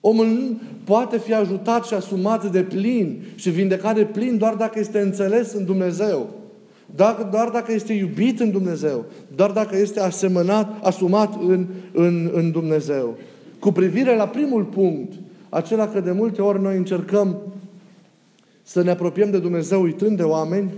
Omul 0.00 0.26
nu 0.26 0.60
poate 0.84 1.18
fi 1.18 1.34
ajutat 1.34 1.84
și 1.84 1.94
asumat 1.94 2.50
de 2.50 2.62
plin 2.62 3.22
și 3.34 3.50
vindecat 3.50 3.94
de 3.94 4.04
plin 4.04 4.38
doar 4.38 4.54
dacă 4.54 4.78
este 4.78 4.98
înțeles 4.98 5.52
în 5.52 5.64
Dumnezeu. 5.64 6.30
Doar, 6.96 7.28
doar 7.30 7.48
dacă 7.48 7.72
este 7.72 7.92
iubit 7.92 8.40
în 8.40 8.50
Dumnezeu. 8.50 9.04
Doar 9.36 9.50
dacă 9.50 9.76
este 9.76 10.00
asemănat, 10.00 10.84
asumat 10.84 11.42
în, 11.42 11.66
în, 11.92 12.30
în 12.32 12.50
Dumnezeu. 12.50 13.16
Cu 13.58 13.72
privire 13.72 14.16
la 14.16 14.28
primul 14.28 14.64
punct, 14.64 15.12
acela 15.48 15.88
că 15.88 16.00
de 16.00 16.12
multe 16.12 16.42
ori 16.42 16.62
noi 16.62 16.76
încercăm 16.76 17.36
să 18.62 18.82
ne 18.82 18.90
apropiem 18.90 19.30
de 19.30 19.38
Dumnezeu 19.38 19.82
uitând 19.82 20.16
de 20.16 20.22
oameni, 20.22 20.70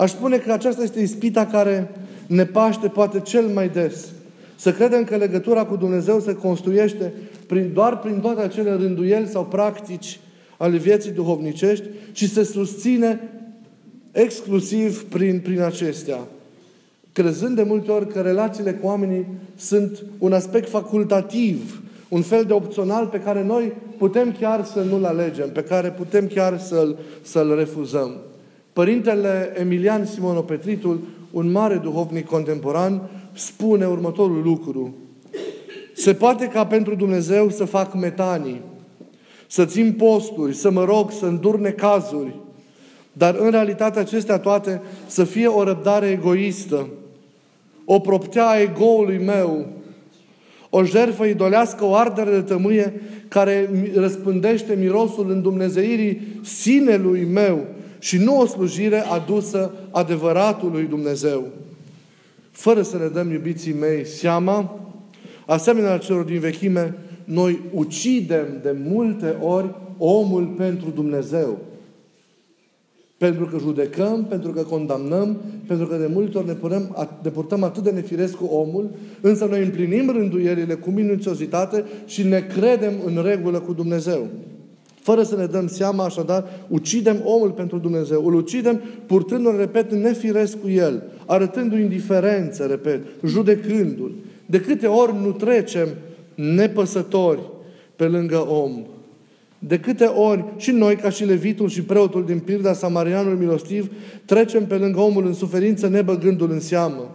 Aș 0.00 0.10
spune 0.10 0.38
că 0.38 0.52
aceasta 0.52 0.82
este 0.82 1.00
ispita 1.00 1.46
care 1.46 1.90
ne 2.26 2.44
paște 2.46 2.88
poate 2.88 3.20
cel 3.20 3.46
mai 3.46 3.68
des. 3.68 4.08
Să 4.56 4.72
credem 4.72 5.04
că 5.04 5.16
legătura 5.16 5.64
cu 5.64 5.76
Dumnezeu 5.76 6.20
se 6.20 6.34
construiește 6.34 7.12
prin, 7.46 7.70
doar 7.74 7.98
prin 7.98 8.20
toate 8.20 8.40
acele 8.40 8.74
rânduieli 8.74 9.26
sau 9.26 9.44
practici 9.44 10.20
ale 10.56 10.76
vieții 10.76 11.10
duhovnicești 11.10 11.84
și 12.12 12.28
se 12.28 12.42
susține 12.42 13.30
exclusiv 14.12 15.04
prin, 15.04 15.40
prin 15.40 15.60
acestea. 15.60 16.18
Crezând 17.12 17.56
de 17.56 17.62
multe 17.62 17.90
ori 17.90 18.08
că 18.08 18.20
relațiile 18.20 18.72
cu 18.72 18.86
oamenii 18.86 19.26
sunt 19.56 20.04
un 20.18 20.32
aspect 20.32 20.68
facultativ, 20.68 21.82
un 22.08 22.22
fel 22.22 22.44
de 22.44 22.52
opțional 22.52 23.06
pe 23.06 23.20
care 23.20 23.44
noi 23.44 23.72
putem 23.98 24.36
chiar 24.40 24.64
să 24.64 24.80
nu-l 24.80 25.04
alegem, 25.04 25.50
pe 25.50 25.62
care 25.62 25.88
putem 25.88 26.26
chiar 26.26 26.58
să-l, 26.58 26.98
să-l 27.22 27.54
refuzăm. 27.56 28.10
Părintele 28.80 29.52
Emilian 29.58 30.04
Simonopetritul, 30.04 31.00
un 31.30 31.50
mare 31.50 31.76
duhovnic 31.76 32.26
contemporan, 32.26 33.10
spune 33.32 33.86
următorul 33.86 34.42
lucru. 34.42 34.94
Se 35.94 36.14
poate 36.14 36.46
ca 36.46 36.66
pentru 36.66 36.94
Dumnezeu 36.94 37.50
să 37.50 37.64
fac 37.64 37.94
metanii, 37.94 38.60
să 39.46 39.64
țin 39.64 39.92
posturi, 39.92 40.54
să 40.54 40.70
mă 40.70 40.84
rog, 40.84 41.10
să 41.10 41.26
îndur 41.26 41.58
necazuri, 41.58 42.34
dar 43.12 43.34
în 43.34 43.50
realitate 43.50 43.98
acestea 43.98 44.38
toate 44.38 44.82
să 45.06 45.24
fie 45.24 45.46
o 45.46 45.64
răbdare 45.64 46.08
egoistă, 46.08 46.88
o 47.84 47.98
proptea 47.98 48.46
a 48.46 48.60
egoului 48.60 49.18
meu, 49.18 49.66
o 50.70 50.84
jertfă 50.84 51.24
idolească, 51.24 51.84
o 51.84 51.94
ardere 51.94 52.30
de 52.30 52.42
tămâie 52.42 53.00
care 53.28 53.70
răspândește 53.94 54.76
mirosul 54.78 55.30
îndumnezeirii 55.30 56.20
sinelui 56.42 57.24
meu, 57.24 57.66
și 58.00 58.18
nu 58.18 58.40
o 58.40 58.46
slujire 58.46 58.98
adusă 58.98 59.72
adevăratului 59.90 60.84
Dumnezeu. 60.84 61.46
Fără 62.50 62.82
să 62.82 62.98
ne 62.98 63.06
dăm, 63.06 63.30
iubiții 63.30 63.72
mei, 63.72 64.06
seama, 64.06 64.80
asemenea 65.46 65.98
celor 65.98 66.24
din 66.24 66.38
vechime, 66.38 66.98
noi 67.24 67.60
ucidem 67.74 68.46
de 68.62 68.76
multe 68.88 69.36
ori 69.40 69.74
omul 69.98 70.46
pentru 70.46 70.90
Dumnezeu. 70.90 71.58
Pentru 73.16 73.46
că 73.46 73.58
judecăm, 73.58 74.24
pentru 74.24 74.50
că 74.50 74.62
condamnăm, 74.62 75.40
pentru 75.66 75.86
că 75.86 75.96
de 75.96 76.06
multe 76.12 76.38
ori 76.38 76.46
ne, 76.46 76.52
purăm, 76.52 77.08
ne 77.22 77.30
purtăm 77.30 77.62
atât 77.62 77.82
de 77.82 77.90
nefiresc 77.90 78.34
cu 78.34 78.44
omul, 78.44 78.90
însă 79.20 79.44
noi 79.44 79.62
împlinim 79.62 80.10
rânduierile 80.10 80.74
cu 80.74 80.90
minuțiozitate 80.90 81.84
și 82.06 82.22
ne 82.22 82.40
credem 82.40 82.92
în 83.04 83.22
regulă 83.22 83.60
cu 83.60 83.72
Dumnezeu. 83.72 84.26
Fără 85.00 85.22
să 85.22 85.36
ne 85.36 85.46
dăm 85.46 85.66
seama, 85.66 86.04
așadar, 86.04 86.44
ucidem 86.68 87.20
omul 87.24 87.50
pentru 87.50 87.78
Dumnezeu. 87.78 88.26
Îl 88.26 88.34
ucidem 88.34 88.80
purtându-l, 89.06 89.56
repet, 89.56 89.92
nefiresc 89.92 90.60
cu 90.60 90.68
el, 90.68 91.02
arătându-i 91.26 91.80
indiferență, 91.80 92.66
repet, 92.66 93.00
judecându-l. 93.26 94.12
De 94.46 94.60
câte 94.60 94.86
ori 94.86 95.14
nu 95.22 95.30
trecem 95.32 95.88
nepăsători 96.34 97.40
pe 97.96 98.04
lângă 98.04 98.48
om? 98.48 98.84
De 99.58 99.78
câte 99.78 100.04
ori 100.04 100.44
și 100.56 100.70
noi, 100.70 100.96
ca 100.96 101.10
și 101.10 101.24
levitul 101.24 101.68
și 101.68 101.82
preotul 101.82 102.24
din 102.24 102.38
Pilda 102.38 102.72
Samarianului 102.72 103.38
Milostiv, 103.38 103.92
trecem 104.24 104.66
pe 104.66 104.74
lângă 104.74 105.00
omul 105.00 105.26
în 105.26 105.34
suferință 105.34 105.88
nebăgându-l 105.88 106.50
în 106.50 106.60
seamă? 106.60 107.14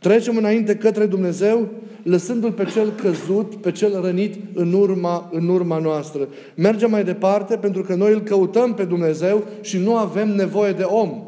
Trecem 0.00 0.36
înainte 0.36 0.76
către 0.76 1.06
Dumnezeu 1.06 1.68
lăsându-l 2.02 2.52
pe 2.52 2.64
cel 2.64 2.90
căzut, 2.90 3.54
pe 3.54 3.72
cel 3.72 4.00
rănit 4.00 4.34
în 4.54 4.72
urma, 4.72 5.28
în 5.32 5.48
urma 5.48 5.78
noastră. 5.78 6.28
Mergem 6.54 6.90
mai 6.90 7.04
departe 7.04 7.56
pentru 7.56 7.82
că 7.82 7.94
noi 7.94 8.12
îl 8.12 8.20
căutăm 8.20 8.74
pe 8.74 8.84
Dumnezeu 8.84 9.44
și 9.60 9.78
nu 9.78 9.96
avem 9.96 10.28
nevoie 10.28 10.72
de 10.72 10.82
om. 10.82 11.22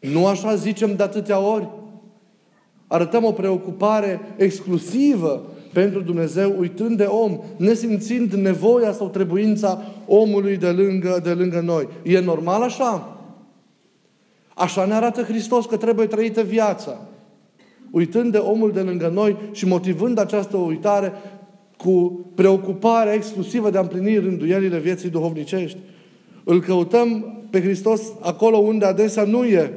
Nu 0.00 0.26
așa 0.26 0.54
zicem 0.54 0.96
de 0.96 1.02
atâtea 1.02 1.38
ori? 1.38 1.68
Arătăm 2.86 3.24
o 3.24 3.32
preocupare 3.32 4.20
exclusivă 4.36 5.46
pentru 5.72 6.00
Dumnezeu, 6.00 6.54
uitând 6.58 6.96
de 6.96 7.04
om, 7.04 7.40
nesimțind 7.56 8.32
nevoia 8.32 8.92
sau 8.92 9.08
trebuința 9.08 9.82
omului 10.06 10.56
de 10.56 10.70
lângă, 10.70 11.20
de 11.22 11.30
lângă 11.30 11.60
noi. 11.60 11.88
E 12.02 12.20
normal 12.20 12.62
așa? 12.62 13.18
Așa 14.54 14.84
ne 14.84 14.94
arată 14.94 15.22
Hristos 15.22 15.66
că 15.66 15.76
trebuie 15.76 16.06
trăită 16.06 16.42
viața 16.42 17.00
uitând 17.90 18.32
de 18.32 18.38
omul 18.38 18.72
de 18.72 18.80
lângă 18.80 19.10
noi 19.14 19.36
și 19.52 19.66
motivând 19.66 20.18
această 20.18 20.56
uitare 20.56 21.12
cu 21.76 22.24
preocuparea 22.34 23.14
exclusivă 23.14 23.70
de 23.70 23.78
a 23.78 23.80
împlini 23.80 24.18
rânduielile 24.18 24.78
vieții 24.78 25.10
duhovnicești. 25.10 25.78
Îl 26.44 26.60
căutăm 26.60 27.36
pe 27.50 27.60
Hristos 27.60 28.02
acolo 28.20 28.56
unde 28.56 28.84
adesea 28.84 29.24
nu 29.24 29.44
e. 29.44 29.72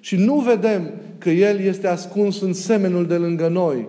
Și 0.00 0.16
nu 0.16 0.34
vedem 0.34 0.90
că 1.18 1.30
El 1.30 1.60
este 1.60 1.86
ascuns 1.86 2.40
în 2.40 2.52
semenul 2.52 3.06
de 3.06 3.16
lângă 3.16 3.48
noi. 3.48 3.88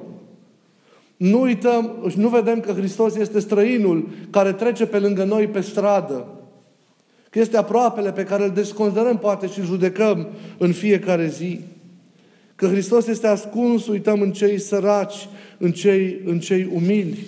Nu 1.18 1.42
uităm, 1.42 1.92
nu 2.16 2.28
vedem 2.28 2.60
că 2.60 2.72
Hristos 2.72 3.16
este 3.16 3.40
străinul 3.40 4.10
care 4.30 4.52
trece 4.52 4.86
pe 4.86 5.00
lângă 5.00 5.24
noi 5.24 5.48
pe 5.48 5.62
stradă. 5.62 6.26
Că 7.30 7.40
este 7.40 7.58
aproapele 7.58 8.12
pe 8.12 8.24
care 8.24 8.44
îl 8.44 8.52
desconsiderăm 8.52 9.18
poate 9.18 9.48
și 9.48 9.62
judecăm 9.62 10.28
în 10.58 10.72
fiecare 10.72 11.28
zi. 11.28 11.60
Că 12.56 12.68
Hristos 12.68 13.08
este 13.08 13.28
ascuns, 13.28 13.88
uităm, 13.88 14.22
în 14.22 14.32
cei 14.32 14.60
săraci, 14.60 15.30
în 15.58 15.72
cei, 15.72 16.22
în 16.26 16.40
cei 16.40 16.70
umili, 16.74 17.26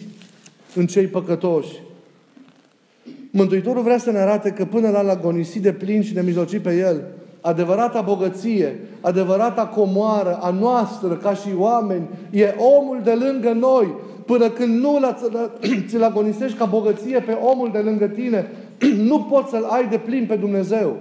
în 0.76 0.88
cei 0.88 1.06
păcătoși. 1.06 1.82
Mântuitorul 3.32 3.82
vrea 3.84 3.98
să 3.98 4.12
ne 4.12 4.18
arate 4.18 4.50
că 4.50 4.66
până 4.66 4.90
la 4.90 5.00
agonisi 5.00 5.60
de 5.60 5.74
plin 5.74 6.02
și 6.02 6.14
mijloci 6.22 6.60
pe 6.60 6.78
El, 6.78 7.04
adevărata 7.42 8.02
bogăție, 8.02 8.80
adevărata 9.02 9.66
comoară 9.66 10.38
a 10.42 10.50
noastră 10.50 11.16
ca 11.16 11.34
și 11.34 11.48
oameni, 11.58 12.08
e 12.32 12.56
omul 12.58 13.02
de 13.04 13.14
lângă 13.14 13.52
noi. 13.52 13.94
Până 14.26 14.50
când 14.50 14.80
nu 14.80 15.00
ți-l 15.88 16.04
agonisești 16.10 16.58
ca 16.58 16.66
bogăție 16.66 17.20
pe 17.20 17.32
omul 17.32 17.70
de 17.72 17.78
lângă 17.78 18.08
tine, 18.08 18.52
nu 19.10 19.22
poți 19.22 19.50
să-l 19.50 19.64
ai 19.64 19.88
de 19.88 19.98
plin 19.98 20.26
pe 20.28 20.36
Dumnezeu. 20.36 20.98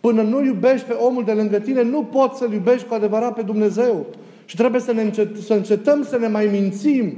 Până 0.00 0.22
nu 0.22 0.44
iubești 0.44 0.86
pe 0.86 0.92
omul 0.92 1.24
de 1.24 1.32
lângă 1.32 1.58
tine, 1.58 1.82
nu 1.82 2.02
poți 2.02 2.38
să-L 2.38 2.52
iubești 2.52 2.86
cu 2.86 2.94
adevărat 2.94 3.34
pe 3.34 3.42
Dumnezeu. 3.42 4.06
Și 4.44 4.56
trebuie 4.56 4.80
să, 4.80 4.92
ne 4.92 5.02
încet, 5.02 5.36
să 5.36 5.54
încetăm 5.54 6.02
să 6.02 6.18
ne 6.18 6.28
mai 6.28 6.48
mințim 6.52 7.12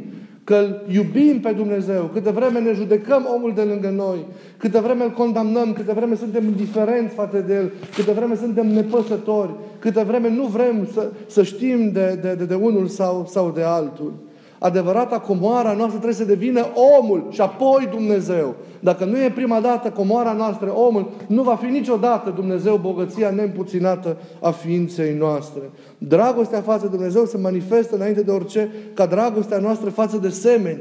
că 0.45 0.55
îl 0.55 0.95
iubim 0.95 1.41
pe 1.41 1.53
Dumnezeu, 1.53 2.11
câte 2.13 2.31
vreme 2.31 2.61
ne 2.61 2.73
judecăm 2.73 3.29
omul 3.35 3.53
de 3.55 3.63
lângă 3.63 3.89
noi, 3.89 4.27
câte 4.57 4.81
vreme 4.81 5.05
îl 5.05 5.11
condamnăm, 5.11 5.73
câte 5.73 5.93
vreme 5.93 6.15
suntem 6.15 6.45
indiferenți 6.45 7.15
față 7.15 7.39
de 7.39 7.55
el, 7.55 7.73
câte 7.95 8.13
vreme 8.13 8.35
suntem 8.35 8.67
nepăsători, 8.67 9.51
câte 9.79 10.03
vreme 10.03 10.29
nu 10.29 10.47
vrem 10.47 10.89
să, 10.93 11.11
să 11.27 11.43
știm 11.43 11.91
de, 11.93 12.19
de, 12.23 12.35
de, 12.35 12.45
de 12.45 12.55
unul 12.55 12.87
sau, 12.87 13.27
sau 13.29 13.51
de 13.55 13.63
altul. 13.63 14.13
Adevărata 14.63 15.21
comoara 15.21 15.73
noastră 15.73 15.99
trebuie 15.99 16.15
să 16.15 16.25
devină 16.25 16.67
omul 17.01 17.27
și 17.31 17.41
apoi 17.41 17.89
Dumnezeu. 17.91 18.55
Dacă 18.81 19.05
nu 19.05 19.19
e 19.19 19.31
prima 19.31 19.61
dată 19.61 19.91
comoara 19.91 20.33
noastră 20.33 20.73
omul, 20.75 21.11
nu 21.27 21.43
va 21.43 21.55
fi 21.55 21.67
niciodată 21.67 22.31
Dumnezeu 22.31 22.77
bogăția 22.77 23.31
neîmpuținată 23.31 24.17
a 24.41 24.51
ființei 24.51 25.15
noastre. 25.15 25.63
Dragostea 25.99 26.61
față 26.61 26.85
de 26.87 26.97
Dumnezeu 26.97 27.25
se 27.25 27.39
manifestă 27.39 27.95
înainte 27.95 28.23
de 28.23 28.31
orice 28.31 28.71
ca 28.95 29.07
dragostea 29.07 29.59
noastră 29.59 29.91
față 29.91 30.17
de 30.17 30.29
semeni, 30.29 30.81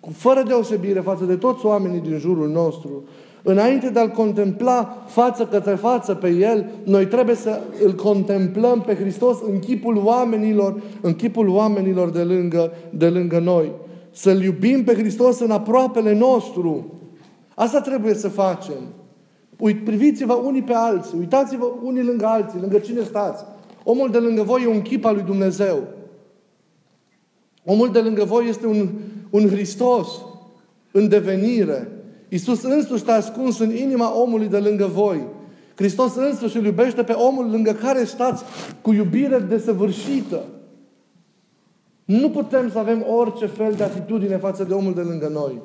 cu 0.00 0.10
fără 0.10 0.42
deosebire 0.46 1.00
față 1.00 1.24
de 1.24 1.36
toți 1.36 1.66
oamenii 1.66 2.00
din 2.00 2.18
jurul 2.18 2.48
nostru. 2.48 3.02
Înainte 3.42 3.90
de 3.90 3.98
a-L 3.98 4.08
contempla 4.08 5.04
față 5.06 5.46
către 5.46 5.74
față 5.74 6.14
pe 6.14 6.28
El, 6.28 6.70
noi 6.84 7.06
trebuie 7.06 7.34
să 7.34 7.60
îl 7.84 7.94
contemplăm 7.94 8.80
pe 8.80 8.94
Hristos 8.94 9.38
în 9.52 9.58
chipul 9.58 9.96
oamenilor, 10.04 10.82
în 11.00 11.14
chipul 11.14 11.48
oamenilor 11.48 12.10
de 12.10 12.22
lângă, 12.22 12.72
de 12.90 13.08
lângă 13.08 13.38
noi. 13.38 13.72
Să-L 14.10 14.42
iubim 14.42 14.84
pe 14.84 14.94
Hristos 14.94 15.40
în 15.40 15.50
aproapele 15.50 16.14
nostru. 16.14 16.86
Asta 17.54 17.80
trebuie 17.80 18.14
să 18.14 18.28
facem. 18.28 18.80
Uit, 19.58 19.84
priviți-vă 19.84 20.32
unii 20.32 20.62
pe 20.62 20.72
alții, 20.74 21.18
uitați-vă 21.18 21.70
unii 21.82 22.02
lângă 22.02 22.26
alții, 22.26 22.60
lângă 22.60 22.78
cine 22.78 23.02
stați. 23.02 23.44
Omul 23.84 24.10
de 24.10 24.18
lângă 24.18 24.42
voi 24.42 24.62
e 24.62 24.66
un 24.66 24.82
chip 24.82 25.04
al 25.04 25.14
lui 25.14 25.24
Dumnezeu. 25.24 25.82
Omul 27.64 27.92
de 27.92 28.00
lângă 28.00 28.24
voi 28.24 28.48
este 28.48 28.66
un, 28.66 28.88
un 29.30 29.48
Hristos 29.48 30.08
în 30.92 31.08
devenire. 31.08 31.88
Iisus 32.32 32.62
însuși 32.62 33.04
s-a 33.04 33.12
ascuns 33.12 33.58
în 33.58 33.76
inima 33.76 34.20
omului 34.20 34.46
de 34.46 34.58
lângă 34.58 34.86
voi. 34.86 35.26
Hristos 35.74 36.14
însuși 36.14 36.56
îl 36.56 36.64
iubește 36.64 37.02
pe 37.02 37.12
omul 37.12 37.50
lângă 37.50 37.72
care 37.72 38.04
stați 38.04 38.44
cu 38.80 38.92
iubire 38.92 39.38
desăvârșită. 39.38 40.42
Nu 42.04 42.30
putem 42.30 42.70
să 42.70 42.78
avem 42.78 43.04
orice 43.08 43.46
fel 43.46 43.72
de 43.72 43.82
atitudine 43.82 44.36
față 44.36 44.64
de 44.64 44.74
omul 44.74 44.94
de 44.94 45.00
lângă 45.00 45.30
noi. 45.32 45.60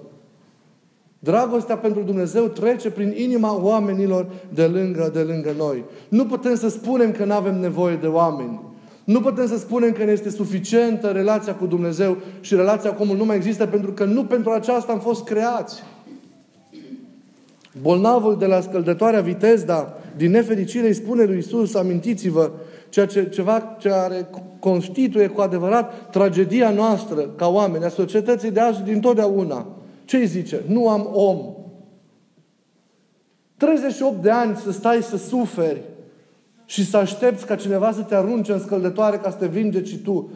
Dragostea 1.20 1.78
pentru 1.78 2.02
Dumnezeu 2.02 2.48
trece 2.48 2.90
prin 2.90 3.14
inima 3.16 3.64
oamenilor 3.64 4.28
de 4.54 4.66
lângă, 4.66 5.10
de 5.14 5.22
lângă 5.22 5.54
noi. 5.58 5.84
Nu 6.10 6.26
putem 6.26 6.56
să 6.56 6.70
spunem 6.70 7.12
că 7.12 7.26
nu 7.26 7.34
avem 7.34 7.60
nevoie 7.60 7.96
de 7.96 8.08
oameni. 8.08 8.62
Nu 9.04 9.22
putem 9.22 9.48
să 9.48 9.58
spunem 9.58 9.92
că 9.92 10.04
ne 10.04 10.12
este 10.12 10.30
suficientă 10.30 11.08
relația 11.08 11.56
cu 11.56 11.66
Dumnezeu 11.66 12.18
și 12.40 12.56
relația 12.56 12.94
cu 12.94 13.02
omul 13.02 13.18
nu 13.18 13.26
mai 13.26 13.36
există 13.36 13.66
pentru 13.66 13.92
că 13.92 14.06
nu 14.06 14.24
pentru 14.24 14.52
aceasta 14.52 14.92
am 14.92 15.00
fost 15.00 15.24
creați. 15.24 15.84
Bolnavul 17.82 18.38
de 18.38 18.46
la 18.46 18.60
scăldătoarea 18.60 19.22
Vitezda, 19.22 19.94
din 20.18 20.32
nefericire, 20.32 20.88
îi 20.88 20.94
spune 20.94 21.24
lui 21.24 21.38
Isus, 21.38 21.76
amintiți-vă, 21.76 22.52
ceea 22.90 23.06
ce, 23.06 23.30
ceva 23.30 23.76
ce 23.80 23.92
are, 23.92 24.30
constituie 24.60 25.28
cu 25.28 25.42
adevărat 25.42 26.10
tragedia 26.10 26.70
noastră 26.70 27.22
ca 27.22 27.48
oameni, 27.48 27.84
a 27.84 27.90
societății 27.90 28.52
de 28.52 28.60
azi 28.60 28.84
din 28.84 29.00
totdeauna. 29.00 29.68
Ce 30.06 30.18
îi 30.18 30.28
zice? 30.28 30.62
Nu 30.68 30.90
am 30.90 31.10
om. 31.14 31.38
38 33.58 34.22
de 34.22 34.30
ani 34.30 34.56
să 34.56 34.72
stai 34.72 35.02
să 35.02 35.18
suferi 35.18 35.82
și 36.66 36.86
să 36.86 36.98
aștepți 36.98 37.46
ca 37.46 37.56
cineva 37.56 37.92
să 37.92 38.02
te 38.02 38.16
arunce 38.16 38.52
în 38.52 38.60
scăldătoare 38.60 39.18
ca 39.18 39.30
să 39.30 39.38
te 39.38 39.48
vindeci 39.48 39.88
și 39.88 39.98
tu. 39.98 40.30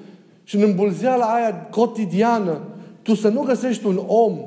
Și 0.44 0.56
în 0.56 0.62
îmbulzeala 0.62 1.26
aia 1.26 1.68
cotidiană, 1.70 2.62
tu 3.02 3.16
să 3.16 3.28
nu 3.28 3.42
găsești 3.42 3.86
un 3.86 4.02
om 4.08 4.40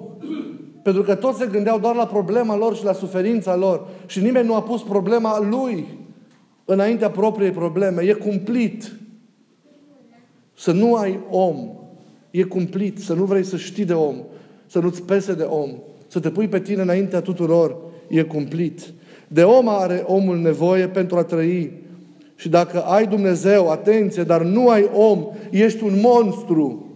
pentru 0.84 1.02
că 1.02 1.14
toți 1.14 1.38
se 1.38 1.46
gândeau 1.46 1.78
doar 1.78 1.94
la 1.94 2.06
problema 2.06 2.56
lor 2.56 2.76
și 2.76 2.84
la 2.84 2.92
suferința 2.92 3.56
lor. 3.56 3.86
Și 4.06 4.20
nimeni 4.20 4.46
nu 4.46 4.54
a 4.54 4.62
pus 4.62 4.82
problema 4.82 5.40
lui 5.40 5.86
înaintea 6.64 7.10
propriei 7.10 7.50
probleme. 7.50 8.02
E 8.02 8.12
cumplit. 8.12 8.92
Să 10.56 10.72
nu 10.72 10.94
ai 10.94 11.20
om. 11.30 11.56
E 12.30 12.42
cumplit. 12.42 12.98
Să 12.98 13.14
nu 13.14 13.24
vrei 13.24 13.44
să 13.44 13.56
știi 13.56 13.84
de 13.84 13.92
om. 13.92 14.16
Să 14.66 14.78
nu-ți 14.78 15.02
pese 15.02 15.34
de 15.34 15.42
om. 15.42 15.70
Să 16.06 16.20
te 16.20 16.30
pui 16.30 16.48
pe 16.48 16.60
tine 16.60 16.82
înaintea 16.82 17.20
tuturor. 17.20 17.76
E 18.08 18.22
cumplit. 18.22 18.80
De 19.28 19.42
om 19.42 19.68
are 19.68 20.04
omul 20.06 20.38
nevoie 20.38 20.88
pentru 20.88 21.16
a 21.16 21.22
trăi. 21.22 21.72
Și 22.36 22.48
dacă 22.48 22.80
ai 22.80 23.06
Dumnezeu, 23.06 23.70
atenție, 23.70 24.22
dar 24.22 24.42
nu 24.42 24.68
ai 24.68 24.90
om, 24.92 25.26
ești 25.50 25.84
un 25.84 26.00
monstru. 26.00 26.86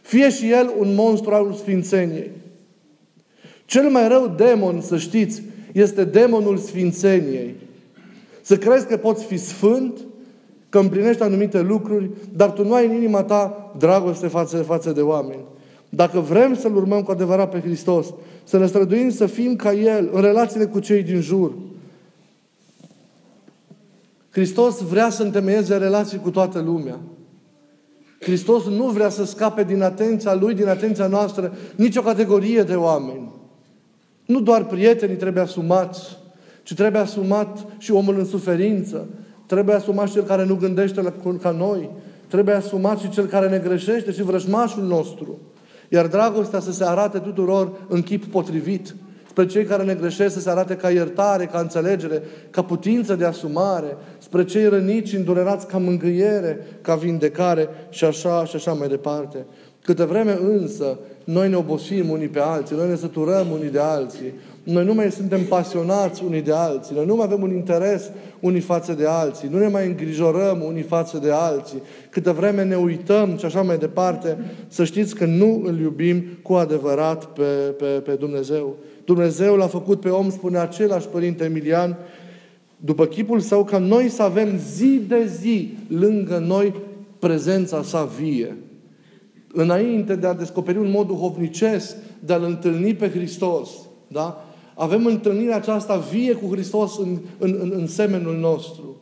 Fie 0.00 0.30
și 0.30 0.50
el 0.50 0.72
un 0.78 0.94
monstru 0.94 1.34
al 1.34 1.52
sfințeniei. 1.52 2.30
Cel 3.66 3.88
mai 3.90 4.08
rău 4.08 4.34
demon, 4.36 4.80
să 4.80 4.96
știți, 4.96 5.42
este 5.72 6.04
demonul 6.04 6.56
sfințeniei. 6.56 7.54
Să 8.42 8.56
crezi 8.56 8.86
că 8.86 8.96
poți 8.96 9.24
fi 9.24 9.36
sfânt, 9.36 9.98
că 10.68 10.78
împlinești 10.78 11.22
anumite 11.22 11.60
lucruri, 11.60 12.10
dar 12.36 12.50
tu 12.50 12.64
nu 12.64 12.74
ai 12.74 12.86
în 12.86 12.94
inima 12.94 13.22
ta 13.22 13.72
dragoste 13.78 14.26
față, 14.26 14.56
față 14.56 14.92
de 14.92 15.00
oameni. 15.00 15.44
Dacă 15.88 16.20
vrem 16.20 16.54
să-L 16.54 16.76
urmăm 16.76 17.02
cu 17.02 17.10
adevărat 17.10 17.50
pe 17.50 17.60
Hristos, 17.60 18.06
să 18.44 18.58
ne 18.58 18.66
străduim 18.66 19.10
să 19.10 19.26
fim 19.26 19.56
ca 19.56 19.72
El 19.72 20.10
în 20.12 20.20
relațiile 20.20 20.64
cu 20.64 20.78
cei 20.78 21.02
din 21.02 21.20
jur, 21.20 21.52
Hristos 24.30 24.80
vrea 24.80 25.10
să 25.10 25.22
întemeieze 25.22 25.76
relații 25.76 26.18
cu 26.18 26.30
toată 26.30 26.60
lumea. 26.60 26.98
Hristos 28.20 28.64
nu 28.64 28.86
vrea 28.88 29.08
să 29.08 29.24
scape 29.24 29.64
din 29.64 29.82
atenția 29.82 30.34
Lui, 30.34 30.54
din 30.54 30.68
atenția 30.68 31.06
noastră, 31.06 31.54
nicio 31.76 32.00
categorie 32.00 32.62
de 32.62 32.74
oameni. 32.74 33.30
Nu 34.26 34.40
doar 34.40 34.64
prietenii 34.64 35.16
trebuie 35.16 35.42
asumați, 35.42 36.18
ci 36.62 36.74
trebuie 36.74 37.00
asumat 37.00 37.66
și 37.78 37.92
omul 37.92 38.18
în 38.18 38.24
suferință. 38.24 39.06
Trebuie 39.46 39.74
asumat 39.74 40.06
și 40.06 40.12
cel 40.12 40.22
care 40.22 40.44
nu 40.44 40.54
gândește 40.54 41.00
la, 41.00 41.12
ca 41.42 41.50
noi. 41.50 41.90
Trebuie 42.28 42.54
asumat 42.54 42.98
și 42.98 43.08
cel 43.08 43.26
care 43.26 43.48
ne 43.48 43.58
greșește 43.58 44.12
și 44.12 44.22
vrăjmașul 44.22 44.82
nostru. 44.82 45.38
Iar 45.88 46.06
dragostea 46.06 46.60
să 46.60 46.72
se 46.72 46.84
arate 46.84 47.18
tuturor 47.18 47.72
în 47.88 48.02
chip 48.02 48.24
potrivit. 48.24 48.94
Spre 49.28 49.46
cei 49.46 49.64
care 49.64 49.82
ne 49.82 49.94
greșesc 49.94 50.34
să 50.34 50.40
se 50.40 50.50
arate 50.50 50.76
ca 50.76 50.90
iertare, 50.90 51.44
ca 51.44 51.58
înțelegere, 51.58 52.22
ca 52.50 52.62
putință 52.62 53.14
de 53.14 53.24
asumare. 53.24 53.96
Spre 54.18 54.44
cei 54.44 54.68
răniți 54.68 55.08
și 55.10 55.16
îndurerați 55.16 55.66
ca 55.66 55.78
mângâiere, 55.78 56.66
ca 56.80 56.94
vindecare 56.94 57.68
și 57.88 58.04
așa 58.04 58.44
și 58.44 58.56
așa 58.56 58.72
mai 58.72 58.88
departe. 58.88 59.46
Câte 59.86 60.04
vreme 60.04 60.38
însă 60.42 60.98
noi 61.24 61.48
ne 61.48 61.56
obosim 61.56 62.10
unii 62.10 62.28
pe 62.28 62.38
alții, 62.38 62.76
noi 62.76 62.88
ne 62.88 62.96
săturăm 62.96 63.46
unii 63.50 63.70
de 63.70 63.78
alții, 63.78 64.32
noi 64.62 64.84
nu 64.84 64.94
mai 64.94 65.10
suntem 65.10 65.44
pasionați 65.44 66.24
unii 66.24 66.42
de 66.42 66.52
alții, 66.52 66.94
noi 66.94 67.06
nu 67.06 67.14
mai 67.14 67.24
avem 67.24 67.42
un 67.42 67.54
interes 67.54 68.10
unii 68.40 68.60
față 68.60 68.92
de 68.92 69.06
alții, 69.06 69.48
nu 69.52 69.58
ne 69.58 69.66
mai 69.66 69.86
îngrijorăm 69.86 70.62
unii 70.66 70.82
față 70.82 71.18
de 71.18 71.30
alții, 71.30 71.82
câte 72.10 72.30
vreme 72.30 72.64
ne 72.64 72.76
uităm 72.76 73.36
și 73.36 73.44
așa 73.44 73.62
mai 73.62 73.78
departe, 73.78 74.38
să 74.68 74.84
știți 74.84 75.14
că 75.14 75.24
nu 75.24 75.62
îl 75.64 75.78
iubim 75.78 76.24
cu 76.42 76.52
adevărat 76.52 77.24
pe, 77.24 77.74
pe, 77.78 77.86
pe 77.86 78.12
Dumnezeu. 78.12 78.76
Dumnezeu 79.04 79.56
l-a 79.56 79.66
făcut 79.66 80.00
pe 80.00 80.08
om, 80.08 80.30
spune 80.30 80.58
același 80.58 81.08
Părinte 81.08 81.44
Emilian, 81.44 81.96
după 82.76 83.06
chipul 83.06 83.40
său, 83.40 83.64
ca 83.64 83.78
noi 83.78 84.08
să 84.08 84.22
avem 84.22 84.48
zi 84.74 85.00
de 85.08 85.30
zi 85.40 85.76
lângă 85.88 86.44
noi 86.46 86.74
prezența 87.18 87.82
sa 87.82 88.08
vie 88.20 88.56
înainte 89.56 90.14
de 90.14 90.26
a 90.26 90.34
descoperi 90.34 90.78
un 90.78 90.90
mod 90.90 91.06
duhovnicesc, 91.06 91.96
de 92.24 92.32
a-L 92.32 92.42
întâlni 92.44 92.94
pe 92.94 93.10
Hristos, 93.10 93.70
da? 94.08 94.44
Avem 94.74 95.06
întâlnirea 95.06 95.56
aceasta 95.56 95.96
vie 95.96 96.32
cu 96.32 96.54
Hristos 96.54 96.98
în, 96.98 97.18
în, 97.38 97.58
în, 97.60 97.72
în 97.74 97.86
semenul 97.86 98.36
nostru. 98.36 99.00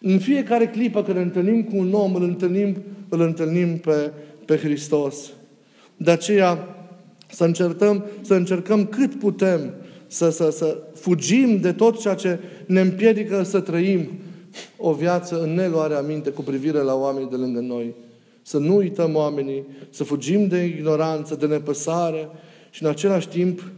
În 0.00 0.18
fiecare 0.18 0.66
clipă 0.66 1.02
când 1.02 1.16
ne 1.16 1.22
întâlnim 1.22 1.62
cu 1.62 1.76
un 1.76 1.92
om, 1.92 2.14
îl 2.14 2.22
întâlnim, 2.22 2.76
îl 3.08 3.20
întâlnim 3.20 3.78
pe, 3.78 4.12
pe 4.44 4.56
Hristos. 4.56 5.16
De 5.96 6.10
aceea 6.10 6.76
să 7.30 7.44
încercăm, 7.44 8.04
să 8.20 8.34
încercăm 8.34 8.86
cât 8.86 9.14
putem 9.14 9.74
să, 10.06 10.30
să, 10.30 10.50
să 10.50 10.78
fugim 10.94 11.60
de 11.60 11.72
tot 11.72 12.00
ceea 12.00 12.14
ce 12.14 12.38
ne 12.66 12.80
împiedică 12.80 13.42
să 13.42 13.60
trăim 13.60 14.08
o 14.76 14.92
viață 14.92 15.42
în 15.42 15.54
neluare 15.54 15.94
aminte 15.94 16.30
cu 16.30 16.42
privire 16.42 16.78
la 16.78 16.94
oamenii 16.94 17.30
de 17.30 17.36
lângă 17.36 17.60
noi 17.60 17.94
să 18.46 18.58
nu 18.58 18.76
uităm 18.76 19.14
oamenii, 19.14 19.66
să 19.90 20.04
fugim 20.04 20.48
de 20.48 20.64
ignoranță, 20.64 21.34
de 21.34 21.46
nepăsare 21.46 22.28
și 22.70 22.82
în 22.82 22.88
același 22.88 23.28
timp 23.28 23.70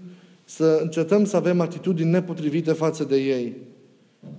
să 0.45 0.79
încetăm 0.83 1.25
să 1.25 1.37
avem 1.37 1.61
atitudini 1.61 2.11
nepotrivite 2.11 2.73
față 2.73 3.05
de 3.05 3.17
ei. 3.17 3.57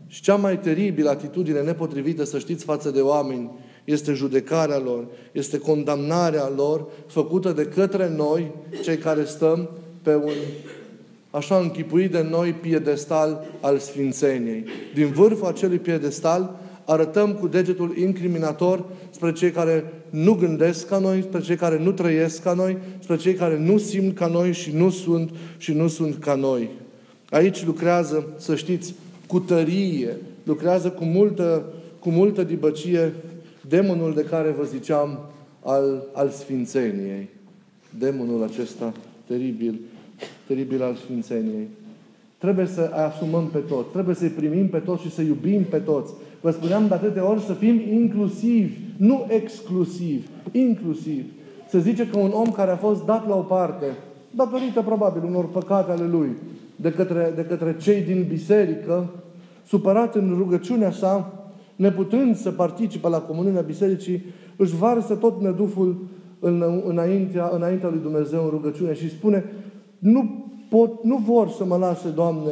Și 0.08 0.22
cea 0.22 0.36
mai 0.36 0.60
teribilă 0.60 1.10
atitudine 1.10 1.62
nepotrivită, 1.62 2.24
să 2.24 2.40
știți, 2.40 2.64
față 2.64 2.90
de 2.90 3.02
oameni, 3.02 3.52
este 3.84 4.14
judecarea 4.14 4.78
lor, 4.78 5.08
este 5.32 5.58
condamnarea 5.58 6.52
lor, 6.56 6.88
făcută 7.08 7.52
de 7.52 7.66
către 7.66 8.10
noi, 8.10 8.52
cei 8.84 8.98
care 8.98 9.24
stăm 9.24 9.70
pe 10.02 10.16
un 10.16 10.34
așa 11.30 11.58
închipuit 11.58 12.12
de 12.12 12.22
noi 12.22 12.54
piedestal 12.54 13.46
al 13.62 13.78
Sfințeniei. 13.78 14.66
Din 14.94 15.12
vârful 15.12 15.48
acelui 15.48 15.80
piedestal 15.80 16.60
arătăm 16.92 17.34
cu 17.34 17.48
degetul 17.48 17.98
incriminator 17.98 18.86
spre 19.10 19.32
cei 19.32 19.52
care 19.52 19.94
nu 20.10 20.34
gândesc 20.34 20.88
ca 20.88 20.98
noi, 20.98 21.22
spre 21.22 21.42
cei 21.42 21.56
care 21.56 21.80
nu 21.80 21.92
trăiesc 21.92 22.42
ca 22.42 22.54
noi, 22.54 22.78
spre 23.00 23.16
cei 23.16 23.34
care 23.34 23.60
nu 23.60 23.78
simt 23.78 24.16
ca 24.16 24.28
noi 24.28 24.54
și 24.54 24.72
nu 24.76 24.90
sunt 24.90 25.30
și 25.58 25.74
nu 25.74 25.88
sunt 25.88 26.18
ca 26.18 26.36
noi. 26.36 26.70
Aici 27.30 27.66
lucrează, 27.66 28.28
să 28.38 28.56
știți, 28.56 28.94
cu 29.28 29.40
tărie, 29.40 30.18
lucrează 30.44 30.90
cu 30.90 31.04
multă, 31.04 31.66
cu 32.00 32.10
multă 32.10 32.44
dibăcie 32.44 33.14
demonul 33.68 34.14
de 34.14 34.24
care 34.24 34.56
vă 34.58 34.64
ziceam 34.64 35.20
al, 35.64 36.04
al 36.14 36.30
Sfințeniei. 36.30 37.30
Demonul 38.00 38.44
acesta 38.44 38.94
teribil, 39.28 39.80
teribil 40.48 40.84
al 40.84 40.96
Sfințeniei. 40.96 41.68
Trebuie 42.38 42.66
să 42.66 42.82
asumăm 42.82 43.48
pe 43.48 43.58
toți, 43.58 43.92
trebuie 43.92 44.16
să-i 44.16 44.30
primim 44.30 44.68
pe 44.68 44.78
toți 44.78 45.02
și 45.02 45.12
să 45.12 45.22
iubim 45.22 45.64
pe 45.64 45.78
toți. 45.78 46.14
Vă 46.42 46.52
spuneam 46.52 46.88
de 46.88 46.94
atâtea 46.94 47.30
ori 47.30 47.42
să 47.42 47.54
fim 47.54 47.82
inclusivi, 47.92 48.78
nu 48.98 49.26
exclusivi, 49.28 50.28
inclusiv. 50.52 51.26
Se 51.68 51.80
zice 51.80 52.08
că 52.08 52.18
un 52.18 52.32
om 52.34 52.52
care 52.52 52.72
a 52.72 52.76
fost 52.76 53.06
dat 53.06 53.28
la 53.28 53.36
o 53.36 53.42
parte, 53.42 53.86
datorită 54.32 54.82
probabil 54.82 55.24
unor 55.24 55.50
păcate 55.50 55.92
ale 55.92 56.08
lui, 56.08 56.30
de 56.76 56.92
către, 56.92 57.34
de 57.36 57.46
către 57.46 57.76
cei 57.82 58.02
din 58.02 58.26
biserică, 58.30 59.10
supărat 59.66 60.16
în 60.16 60.36
rugăciunea 60.38 60.92
sa, 60.92 61.34
neputând 61.76 62.36
să 62.36 62.52
participe 62.52 63.10
la 63.10 63.20
comuniunea 63.20 63.62
bisericii, 63.62 64.24
își 64.56 64.76
varsă 64.76 65.16
tot 65.16 65.42
năduful 65.42 66.08
în, 66.40 66.82
înaintea, 66.86 67.52
înaintea 67.54 67.90
lui 67.90 68.00
Dumnezeu 68.00 68.44
în 68.44 68.50
rugăciune 68.50 68.94
și 68.94 69.10
spune 69.10 69.46
nu, 70.00 70.46
pot, 70.70 71.04
nu 71.04 71.18
vor 71.18 71.50
să 71.50 71.66
mă 71.66 71.78
lase, 71.78 72.10
Doamne, 72.10 72.52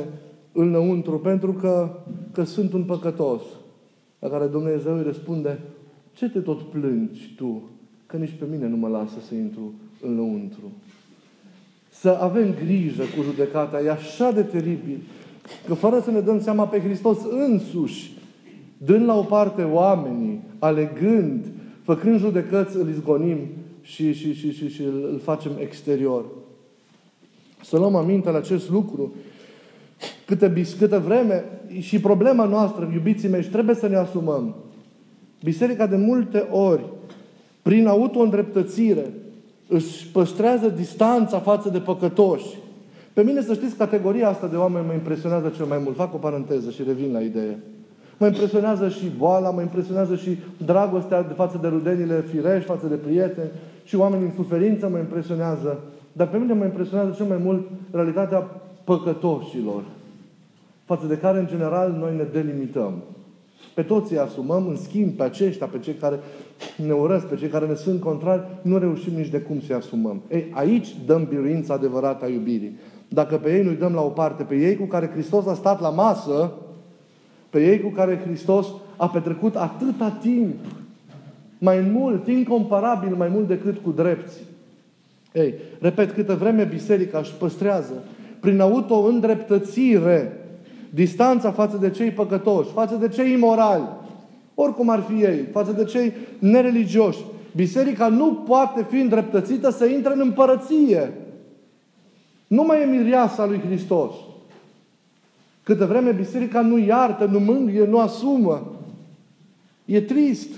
înăuntru, 0.51 1.19
pentru 1.19 1.53
că, 1.53 1.89
că 2.31 2.43
sunt 2.43 2.73
un 2.73 2.83
păcătos. 2.83 3.41
La 4.19 4.29
care 4.29 4.45
Dumnezeu 4.45 4.95
îi 4.95 5.03
răspunde, 5.03 5.59
ce 6.13 6.29
te 6.29 6.39
tot 6.39 6.61
plângi 6.61 7.33
tu? 7.35 7.69
Că 8.05 8.17
nici 8.17 8.35
pe 8.39 8.45
mine 8.51 8.67
nu 8.67 8.77
mă 8.77 8.87
lasă 8.87 9.15
să 9.27 9.35
intru 9.35 9.73
înăuntru. 10.01 10.71
Să 11.89 12.09
avem 12.09 12.53
grijă 12.63 13.03
cu 13.03 13.23
judecata, 13.23 13.81
e 13.81 13.89
așa 13.89 14.31
de 14.31 14.41
teribil, 14.41 14.99
că 15.67 15.73
fără 15.73 15.99
să 15.99 16.11
ne 16.11 16.19
dăm 16.19 16.41
seama 16.41 16.67
pe 16.67 16.79
Hristos 16.79 17.17
însuși, 17.29 18.17
dând 18.77 19.05
la 19.05 19.17
o 19.17 19.23
parte 19.23 19.63
oamenii, 19.63 20.41
alegând, 20.59 21.45
făcând 21.83 22.19
judecăți, 22.19 22.77
îl 22.77 22.89
izgonim 22.89 23.37
și, 23.81 24.13
și, 24.13 24.33
și, 24.33 24.51
și, 24.51 24.69
și 24.69 24.81
îl 24.83 25.19
facem 25.23 25.51
exterior. 25.59 26.25
Să 27.63 27.77
luăm 27.77 27.95
aminte 27.95 28.29
la 28.29 28.37
acest 28.37 28.69
lucru. 28.69 29.13
Câte, 30.27 30.65
câte 30.77 30.97
vreme 30.97 31.43
și 31.79 31.99
problema 31.99 32.45
noastră, 32.45 32.89
iubiții 32.93 33.29
mei, 33.29 33.43
și 33.43 33.49
trebuie 33.49 33.75
să 33.75 33.87
ne 33.87 33.95
asumăm. 33.95 34.55
Biserica 35.43 35.87
de 35.87 35.95
multe 35.95 36.47
ori, 36.51 36.85
prin 37.61 37.87
auto-îndreptățire, 37.87 39.05
își 39.67 40.07
păstrează 40.07 40.67
distanța 40.67 41.39
față 41.39 41.69
de 41.69 41.79
păcătoși. 41.79 42.57
Pe 43.13 43.23
mine, 43.23 43.41
să 43.41 43.53
știți, 43.53 43.75
categoria 43.75 44.29
asta 44.29 44.47
de 44.47 44.55
oameni 44.55 44.85
mă 44.85 44.93
impresionează 44.93 45.51
cel 45.55 45.65
mai 45.65 45.79
mult. 45.83 45.95
Fac 45.95 46.13
o 46.13 46.17
paranteză 46.17 46.69
și 46.69 46.83
revin 46.83 47.11
la 47.11 47.19
idee. 47.19 47.57
Mă 48.17 48.25
impresionează 48.25 48.89
și 48.89 49.11
boala, 49.17 49.49
mă 49.49 49.61
impresionează 49.61 50.15
și 50.15 50.37
dragostea 50.65 51.21
de 51.21 51.33
față 51.33 51.59
de 51.61 51.67
rudenile 51.67 52.23
firești, 52.31 52.67
față 52.67 52.87
de 52.87 52.95
prieteni, 52.95 53.49
și 53.83 53.95
oamenii 53.95 54.25
în 54.25 54.43
suferință 54.43 54.89
mă 54.89 54.97
impresionează. 54.97 55.79
Dar 56.11 56.27
pe 56.27 56.37
mine 56.37 56.53
mă 56.53 56.63
impresionează 56.63 57.13
cel 57.15 57.25
mai 57.25 57.39
mult 57.43 57.67
realitatea 57.91 58.47
păcătoșilor, 58.83 59.83
față 60.87 61.05
de 61.05 61.17
care, 61.17 61.39
în 61.39 61.47
general, 61.47 61.95
noi 61.99 62.15
ne 62.15 62.23
delimităm. 62.23 62.93
Pe 63.73 63.81
toți 63.81 64.11
îi 64.13 64.19
asumăm, 64.19 64.67
în 64.67 64.75
schimb, 64.75 65.11
pe 65.11 65.23
aceștia, 65.23 65.65
pe 65.65 65.79
cei 65.79 65.93
care 65.93 66.19
ne 66.85 66.93
urăsc, 66.93 67.25
pe 67.25 67.35
cei 67.35 67.47
care 67.47 67.65
ne 67.67 67.73
sunt 67.73 68.01
contrari, 68.01 68.41
nu 68.61 68.77
reușim 68.77 69.13
nici 69.13 69.29
de 69.29 69.37
cum 69.37 69.59
să-i 69.59 69.75
asumăm. 69.75 70.21
Ei, 70.31 70.51
aici 70.53 70.95
dăm 71.05 71.25
biruința 71.29 71.73
adevărată 71.73 72.25
a 72.25 72.27
iubirii. 72.27 72.79
Dacă 73.07 73.35
pe 73.35 73.55
ei 73.57 73.63
nu-i 73.63 73.75
dăm 73.75 73.93
la 73.93 74.01
o 74.01 74.07
parte, 74.07 74.43
pe 74.43 74.55
ei 74.55 74.75
cu 74.75 74.83
care 74.83 75.09
Hristos 75.13 75.45
a 75.45 75.53
stat 75.53 75.81
la 75.81 75.89
masă, 75.89 76.51
pe 77.49 77.65
ei 77.65 77.81
cu 77.81 77.89
care 77.89 78.21
Hristos 78.25 78.67
a 78.97 79.09
petrecut 79.09 79.55
atâta 79.55 80.17
timp, 80.21 80.55
mai 81.57 81.79
mult, 81.79 82.27
incomparabil 82.27 83.15
mai 83.15 83.27
mult 83.27 83.47
decât 83.47 83.77
cu 83.77 83.91
drepți. 83.91 84.37
Ei, 85.33 85.53
repet, 85.79 86.11
câtă 86.11 86.35
vreme 86.35 86.63
biserica 86.63 87.17
își 87.17 87.33
păstrează 87.33 87.93
prin 88.39 88.59
auto-îndreptățire 88.59 90.46
distanța 90.89 91.51
față 91.51 91.77
de 91.77 91.89
cei 91.89 92.11
păcătoși, 92.11 92.71
față 92.71 92.95
de 92.95 93.07
cei 93.07 93.31
imorali, 93.31 93.83
oricum 94.55 94.89
ar 94.89 94.99
fi 94.99 95.23
ei, 95.23 95.47
față 95.51 95.71
de 95.71 95.83
cei 95.83 96.13
nereligioși, 96.39 97.19
biserica 97.55 98.07
nu 98.07 98.33
poate 98.33 98.85
fi 98.89 98.95
îndreptățită 98.95 99.69
să 99.69 99.85
intre 99.85 100.13
în 100.13 100.19
împărăție. 100.19 101.13
Nu 102.47 102.63
mai 102.63 102.81
e 102.81 102.85
mireasa 102.85 103.45
lui 103.45 103.59
Hristos. 103.59 104.13
Câte 105.63 105.85
vreme 105.85 106.11
biserica 106.11 106.61
nu 106.61 106.77
iartă, 106.77 107.25
nu 107.25 107.39
mângâie, 107.39 107.85
nu 107.85 107.99
asumă, 107.99 108.71
e 109.85 110.01
trist. 110.01 110.49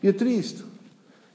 E 0.00 0.12
trist. 0.12 0.64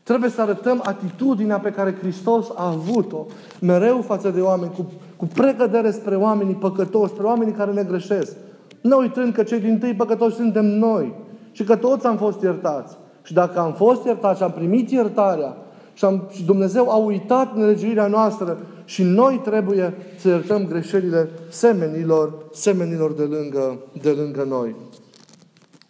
Trebuie 0.03 0.29
să 0.29 0.41
arătăm 0.41 0.81
atitudinea 0.85 1.59
pe 1.59 1.71
care 1.71 1.97
Hristos 2.01 2.47
a 2.55 2.67
avut-o 2.67 3.25
mereu 3.59 4.01
față 4.01 4.29
de 4.29 4.41
oameni, 4.41 4.71
cu, 4.71 4.91
cu 5.15 5.25
precădere 5.25 5.91
spre 5.91 6.15
oamenii 6.15 6.53
păcătoși, 6.53 7.11
spre 7.11 7.25
oamenii 7.25 7.53
care 7.53 7.71
ne 7.71 7.83
greșesc. 7.83 8.35
Nu 8.81 8.97
uitând 8.97 9.33
că 9.33 9.43
cei 9.43 9.59
din 9.59 9.79
tâi 9.79 9.93
păcătoși 9.93 10.35
suntem 10.35 10.65
noi 10.65 11.13
și 11.51 11.63
că 11.63 11.75
toți 11.75 12.05
am 12.05 12.17
fost 12.17 12.41
iertați. 12.41 12.97
Și 13.23 13.33
dacă 13.33 13.59
am 13.59 13.73
fost 13.73 14.05
iertați 14.05 14.37
și 14.37 14.43
am 14.43 14.51
primit 14.51 14.91
iertarea 14.91 15.57
și, 15.93 16.05
am, 16.05 16.27
și 16.31 16.43
Dumnezeu 16.43 16.89
a 16.89 16.95
uitat 16.95 17.55
nelegiuirea 17.55 18.07
noastră 18.07 18.57
și 18.85 19.03
noi 19.03 19.41
trebuie 19.43 19.93
să 20.17 20.27
iertăm 20.27 20.65
greșelile 20.67 21.29
semenilor, 21.49 22.33
semenilor 22.51 23.11
de 23.11 23.23
lângă, 23.23 23.79
de 24.01 24.09
lângă 24.09 24.45
noi. 24.49 24.75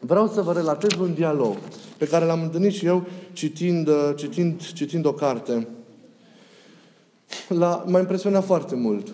Vreau 0.06 0.28
să 0.28 0.42
vă 0.42 0.54
relatez 0.54 1.00
un 1.00 1.14
dialog 1.14 1.58
pe 1.98 2.08
care 2.08 2.26
l-am 2.26 2.42
întâlnit 2.42 2.74
și 2.74 2.86
eu 2.86 3.06
citind, 3.34 3.88
uh, 3.88 4.12
citind, 4.16 4.72
citind 4.74 5.06
o 5.06 5.14
carte. 5.14 5.68
La, 7.48 7.84
m-a 7.88 8.00
impresionat 8.00 8.46
foarte 8.46 8.76
mult. 8.76 9.14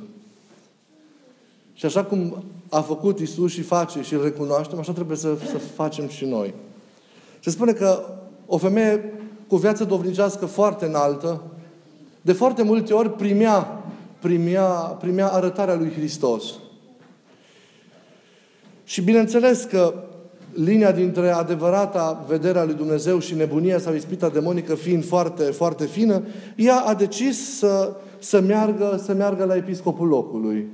Și 1.73 1.86
așa 1.86 2.04
cum 2.04 2.43
a 2.69 2.82
făcut 2.82 3.19
Isus 3.19 3.52
și 3.52 3.62
face 3.62 4.02
și 4.02 4.13
îl 4.13 4.23
recunoaștem, 4.23 4.80
așa 4.80 4.91
trebuie 4.91 5.17
să, 5.17 5.38
să 5.45 5.58
facem 5.58 6.08
și 6.08 6.25
noi. 6.25 6.54
Se 7.39 7.49
spune 7.49 7.71
că 7.71 8.06
o 8.45 8.58
femeie 8.58 9.13
cu 9.47 9.56
viață 9.56 9.84
dovnicească 9.84 10.45
foarte 10.45 10.86
înaltă, 10.86 11.41
de 12.21 12.34
foarte 12.34 12.63
multe 12.63 12.93
ori 12.93 13.12
primea, 13.12 13.84
primea, 14.19 14.63
primea 14.99 15.28
arătarea 15.28 15.75
lui 15.75 15.91
Hristos. 15.91 16.43
Și 18.84 19.02
bineînțeles 19.02 19.63
că 19.63 19.93
linia 20.63 20.91
dintre 20.91 21.30
adevărata 21.30 22.26
vederea 22.28 22.63
lui 22.63 22.74
Dumnezeu 22.74 23.19
și 23.19 23.36
nebunia 23.36 23.80
sau 23.80 23.93
ispita 23.93 24.30
demonică 24.30 24.76
fiind 24.76 25.06
foarte, 25.06 25.43
foarte 25.43 25.86
fină, 25.86 26.24
ea 26.56 26.76
a 26.76 26.93
decis 26.93 27.58
să, 27.58 27.95
să, 28.19 28.41
meargă, 28.41 29.00
să 29.04 29.13
meargă 29.13 29.45
la 29.45 29.56
episcopul 29.56 30.08
locului. 30.08 30.67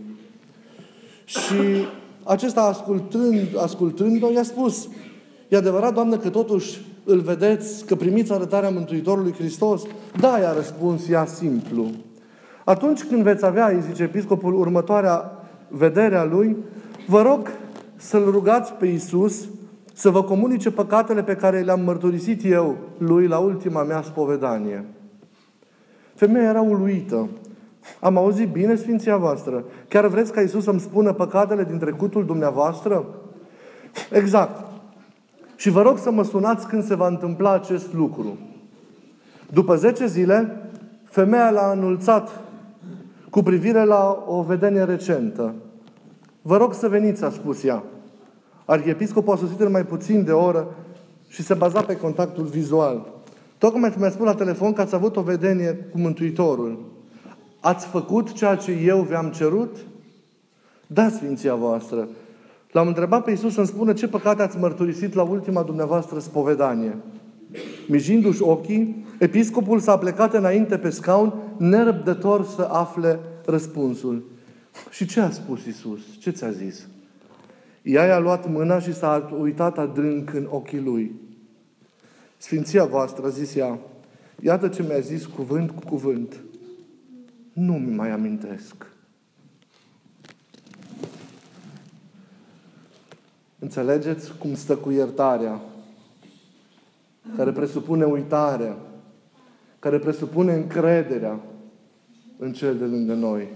Și 1.26 1.86
acesta, 2.24 2.62
ascultând, 2.62 3.48
ascultând-o, 3.58 4.32
i-a 4.32 4.44
spus, 4.44 4.88
e 5.48 5.58
adevărat, 5.58 5.94
Doamnă, 5.94 6.18
că 6.18 6.30
totuși 6.30 6.82
îl 7.04 7.20
vedeți, 7.20 7.86
că 7.86 7.96
primiți 7.96 8.34
arătarea 8.34 8.70
Mântuitorului 8.70 9.34
Hristos? 9.34 9.82
Da, 10.20 10.40
i-a 10.40 10.54
răspuns 10.54 11.10
ea 11.10 11.26
simplu. 11.26 11.90
Atunci 12.64 13.04
când 13.04 13.24
veți 13.24 13.46
avea, 13.46 13.68
îi 13.68 13.84
zice 13.90 14.04
episcopul, 14.04 14.60
următoarea 14.60 15.32
vedere 15.68 16.16
a 16.16 16.24
lui, 16.24 16.58
vă 17.08 17.22
rog 17.22 17.52
să-L 17.96 18.32
rugați 18.32 18.74
pe 18.74 18.86
Iisus 18.86 19.48
să 19.98 20.10
vă 20.10 20.24
comunice 20.24 20.72
păcatele 20.72 21.24
pe 21.24 21.36
care 21.36 21.60
le-am 21.60 21.82
mărturisit 21.82 22.46
eu 22.46 22.78
lui 22.98 23.28
la 23.28 23.38
ultima 23.38 23.84
mea 23.84 24.02
spovedanie. 24.02 24.86
Femeia 26.16 26.50
era 26.50 26.62
uluită. 26.62 27.30
Am 28.00 28.18
auzit 28.18 28.50
bine 28.50 28.76
Sfinția 28.76 29.18
voastră. 29.18 29.64
Chiar 29.88 30.08
vreți 30.08 30.32
ca 30.32 30.42
Iisus 30.42 30.64
să-mi 30.64 30.80
spună 30.80 31.14
păcatele 31.14 31.64
din 31.64 31.78
trecutul 31.78 32.26
dumneavoastră? 32.26 33.06
Exact. 34.12 34.66
Și 35.56 35.70
vă 35.70 35.82
rog 35.82 35.98
să 35.98 36.12
mă 36.12 36.24
sunați 36.24 36.68
când 36.68 36.84
se 36.84 36.96
va 36.96 37.08
întâmpla 37.08 37.52
acest 37.52 37.94
lucru. 37.94 38.38
După 39.52 39.76
10 39.76 40.06
zile, 40.06 40.70
femeia 41.04 41.50
l-a 41.50 41.68
anunțat 41.68 42.30
cu 43.30 43.44
privire 43.44 43.84
la 43.84 44.24
o 44.28 44.42
vedenie 44.42 44.84
recentă. 44.84 45.54
Vă 46.42 46.58
rog 46.58 46.74
să 46.74 46.88
veniți, 46.88 47.24
a 47.24 47.30
spus 47.30 47.64
ea. 47.64 47.84
Arhiepiscopul 48.66 49.34
a 49.34 49.38
sosit 49.38 49.60
în 49.60 49.72
mai 49.72 49.86
puțin 49.86 50.24
de 50.24 50.32
oră 50.32 50.76
și 51.28 51.44
se 51.44 51.54
baza 51.54 51.82
pe 51.82 51.96
contactul 51.96 52.44
vizual. 52.44 53.14
Tocmai 53.58 53.94
mi-a 53.98 54.10
spus 54.10 54.26
la 54.26 54.36
telefon 54.36 54.74
că 54.74 54.82
ați 54.82 54.96
avut 54.96 55.16
o 55.16 55.22
vedenie 55.22 55.74
cu 55.92 56.00
Mântuitorul. 56.00 56.86
Ați 57.60 57.86
făcut 57.86 58.32
ceea 58.32 58.56
ce 58.56 58.72
eu 58.72 59.02
vi-am 59.02 59.30
cerut? 59.30 59.78
Da, 60.88 61.10
Sfinția 61.10 61.56
voastră. 61.56 62.08
L-am 62.72 62.88
întrebat 62.88 63.24
pe 63.24 63.30
Iisus 63.30 63.54
să-mi 63.54 63.68
spună 63.68 63.94
ce 63.94 64.08
păcate 64.08 64.42
ați 64.42 64.58
mărturisit 64.58 65.14
la 65.14 65.24
ultima 65.24 65.64
dumneavoastră 65.64 66.20
spovedanie. 66.20 66.98
Mijindu-și 67.88 68.42
ochii, 68.42 69.06
episcopul 69.20 69.80
s-a 69.80 69.98
plecat 69.98 70.34
înainte 70.34 70.78
pe 70.78 70.90
scaun, 70.90 71.34
nerăbdător 71.58 72.46
să 72.46 72.68
afle 72.72 73.20
răspunsul. 73.46 74.24
Și 74.90 75.06
ce 75.06 75.20
a 75.20 75.30
spus 75.30 75.66
Iisus? 75.66 76.00
Ce 76.20 76.30
ți-a 76.30 76.52
zis? 76.52 76.88
Ea 77.86 78.06
i-a 78.06 78.20
luat 78.20 78.50
mâna 78.50 78.80
și 78.80 78.94
s-a 78.94 79.36
uitat 79.40 79.78
adânc 79.78 80.34
în 80.34 80.48
ochii 80.50 80.80
lui. 80.80 81.16
Sfinția 82.38 82.86
voastră, 82.86 83.26
a 83.26 83.30
zis 83.30 83.56
ea, 83.56 83.80
iată 84.40 84.68
ce 84.68 84.84
mi-a 84.84 85.00
zis 85.00 85.26
cuvânt 85.26 85.72
cu 85.72 85.80
cuvânt. 85.86 86.44
Nu 87.54 87.74
mi 87.74 87.96
mai 87.96 88.10
amintesc. 88.10 88.76
Înțelegeți 93.60 94.38
cum 94.38 94.56
stă 94.56 94.76
cu 94.76 94.92
iertarea, 94.92 95.62
care 97.36 97.52
presupune 97.52 98.06
uitarea, 98.06 98.78
care 99.80 100.00
presupune 100.00 100.54
încrederea 100.54 101.40
în 102.38 102.54
cel 102.54 102.78
de 102.78 102.86
lângă 102.86 103.14
noi. 103.14 103.48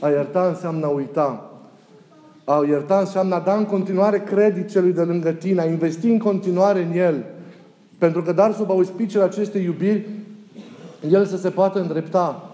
A 0.00 0.08
ierta 0.08 0.48
înseamnă 0.48 0.86
a 0.86 0.88
uita. 0.88 1.55
A 2.48 2.64
ierta 2.68 2.98
înseamnă 2.98 3.34
a 3.34 3.40
da 3.40 3.54
în 3.56 3.64
continuare 3.64 4.18
credit 4.18 4.70
celui 4.70 4.92
de 4.92 5.02
lângă 5.02 5.30
tine, 5.30 5.60
a 5.60 5.64
investi 5.64 6.06
în 6.06 6.18
continuare 6.18 6.82
în 6.82 6.98
el. 6.98 7.24
Pentru 7.98 8.22
că 8.22 8.32
dar 8.32 8.54
sub 8.54 8.70
auspiciile 8.70 9.24
acestei 9.24 9.62
iubiri, 9.62 10.08
el 11.10 11.26
să 11.26 11.36
se 11.36 11.50
poată 11.50 11.80
îndrepta. 11.80 12.50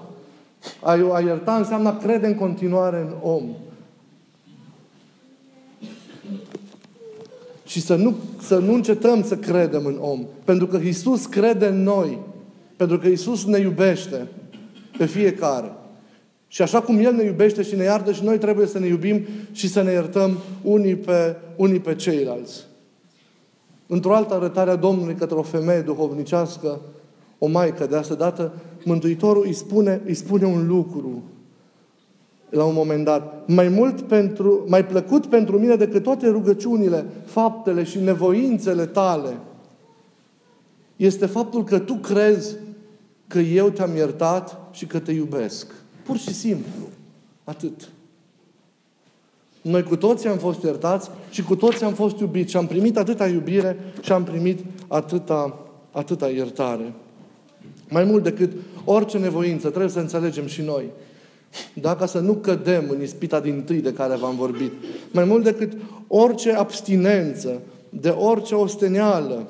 A, 0.80 0.92
a 1.12 1.20
ierta 1.20 1.54
înseamnă 1.54 1.88
a 1.88 1.96
crede 1.96 2.26
în 2.26 2.34
continuare 2.34 2.98
în 2.98 3.30
om. 3.30 3.44
Și 7.64 7.80
să 7.80 7.94
nu, 7.94 8.14
să 8.40 8.58
nu 8.58 8.74
încetăm 8.74 9.22
să 9.22 9.36
credem 9.36 9.86
în 9.86 9.96
om. 10.00 10.24
Pentru 10.44 10.66
că 10.66 10.76
Isus 10.76 11.26
crede 11.26 11.66
în 11.66 11.82
noi. 11.82 12.18
Pentru 12.76 12.98
că 12.98 13.06
Isus 13.06 13.44
ne 13.44 13.58
iubește 13.58 14.28
pe 14.98 15.06
fiecare. 15.06 15.72
Și 16.52 16.62
așa 16.62 16.80
cum 16.80 16.98
El 16.98 17.14
ne 17.14 17.24
iubește 17.24 17.62
și 17.62 17.76
ne 17.76 17.84
iartă 17.84 18.12
și 18.12 18.24
noi 18.24 18.38
trebuie 18.38 18.66
să 18.66 18.78
ne 18.78 18.86
iubim 18.86 19.24
și 19.52 19.68
să 19.68 19.82
ne 19.82 19.92
iertăm 19.92 20.38
unii 20.62 20.96
pe, 20.96 21.36
unii 21.56 21.80
pe 21.80 21.94
ceilalți. 21.94 22.66
Într-o 23.86 24.14
altă 24.14 24.34
arătare 24.34 24.70
a 24.70 24.76
Domnului 24.76 25.14
către 25.14 25.36
o 25.36 25.42
femeie 25.42 25.80
duhovnicească, 25.80 26.80
o 27.38 27.46
maică 27.46 27.86
de 27.86 27.96
asta 27.96 28.14
dată, 28.14 28.52
Mântuitorul 28.84 29.42
îi 29.46 29.52
spune, 29.52 30.00
îi 30.04 30.14
spune 30.14 30.46
un 30.46 30.66
lucru 30.66 31.22
la 32.50 32.64
un 32.64 32.74
moment 32.74 33.04
dat. 33.04 33.48
Mai 33.48 33.68
mult 33.68 34.00
pentru, 34.00 34.64
mai 34.68 34.86
plăcut 34.86 35.26
pentru 35.26 35.58
mine 35.58 35.76
decât 35.76 36.02
toate 36.02 36.28
rugăciunile, 36.28 37.04
faptele 37.24 37.82
și 37.82 38.00
nevoințele 38.00 38.86
tale 38.86 39.36
este 40.96 41.26
faptul 41.26 41.64
că 41.64 41.78
tu 41.78 41.94
crezi 41.94 42.56
că 43.26 43.38
eu 43.38 43.70
te-am 43.70 43.96
iertat 43.96 44.60
și 44.72 44.86
că 44.86 44.98
te 44.98 45.12
iubesc. 45.12 45.81
Pur 46.02 46.16
și 46.16 46.34
simplu. 46.34 46.88
Atât. 47.44 47.88
Noi 49.62 49.82
cu 49.82 49.96
toții 49.96 50.28
am 50.28 50.38
fost 50.38 50.62
iertați 50.62 51.10
și 51.30 51.42
cu 51.42 51.56
toții 51.56 51.84
am 51.84 51.94
fost 51.94 52.18
iubiți 52.18 52.50
și 52.50 52.56
am 52.56 52.66
primit 52.66 52.96
atâta 52.96 53.26
iubire 53.26 53.76
și 54.00 54.12
am 54.12 54.24
primit 54.24 54.58
atâta, 54.88 55.58
atâta 55.90 56.28
iertare. 56.28 56.92
Mai 57.88 58.04
mult 58.04 58.22
decât 58.22 58.52
orice 58.84 59.18
nevoință, 59.18 59.68
trebuie 59.68 59.90
să 59.90 59.98
înțelegem 59.98 60.46
și 60.46 60.62
noi. 60.62 60.84
Dacă 61.74 62.06
să 62.06 62.18
nu 62.18 62.34
cădem 62.34 62.84
în 62.88 63.02
ispita 63.02 63.40
din 63.40 63.62
tâi 63.62 63.80
de 63.80 63.92
care 63.92 64.16
v-am 64.16 64.36
vorbit. 64.36 64.72
Mai 65.12 65.24
mult 65.24 65.44
decât 65.44 65.72
orice 66.06 66.52
abstinență, 66.52 67.60
de 67.88 68.08
orice 68.08 68.54
osteneală. 68.54 69.48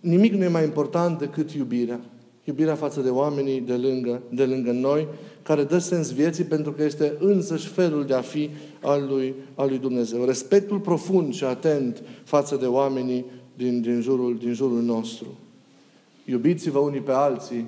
Nimic 0.00 0.32
nu 0.32 0.44
e 0.44 0.48
mai 0.48 0.64
important 0.64 1.18
decât 1.18 1.50
iubirea. 1.50 2.00
Iubirea 2.44 2.74
față 2.74 3.00
de 3.00 3.08
oamenii 3.08 3.60
de 3.60 3.72
lângă, 3.72 4.22
de 4.28 4.44
lângă 4.44 4.70
noi, 4.70 5.08
care 5.42 5.64
dă 5.64 5.78
sens 5.78 6.12
vieții 6.12 6.44
pentru 6.44 6.72
că 6.72 6.82
este 6.84 7.14
însăși 7.18 7.68
felul 7.68 8.04
de 8.06 8.14
a 8.14 8.20
fi 8.20 8.50
al 8.80 9.06
lui, 9.08 9.34
al 9.54 9.68
lui 9.68 9.78
Dumnezeu. 9.78 10.24
Respectul 10.24 10.78
profund 10.78 11.34
și 11.34 11.44
atent 11.44 12.02
față 12.24 12.56
de 12.56 12.66
oamenii 12.66 13.24
din, 13.56 13.80
din, 13.80 14.00
jurul, 14.00 14.38
din 14.38 14.52
jurul 14.52 14.82
nostru. 14.82 15.26
Iubiți-vă 16.24 16.78
unii 16.78 17.00
pe 17.00 17.12
alții, 17.12 17.66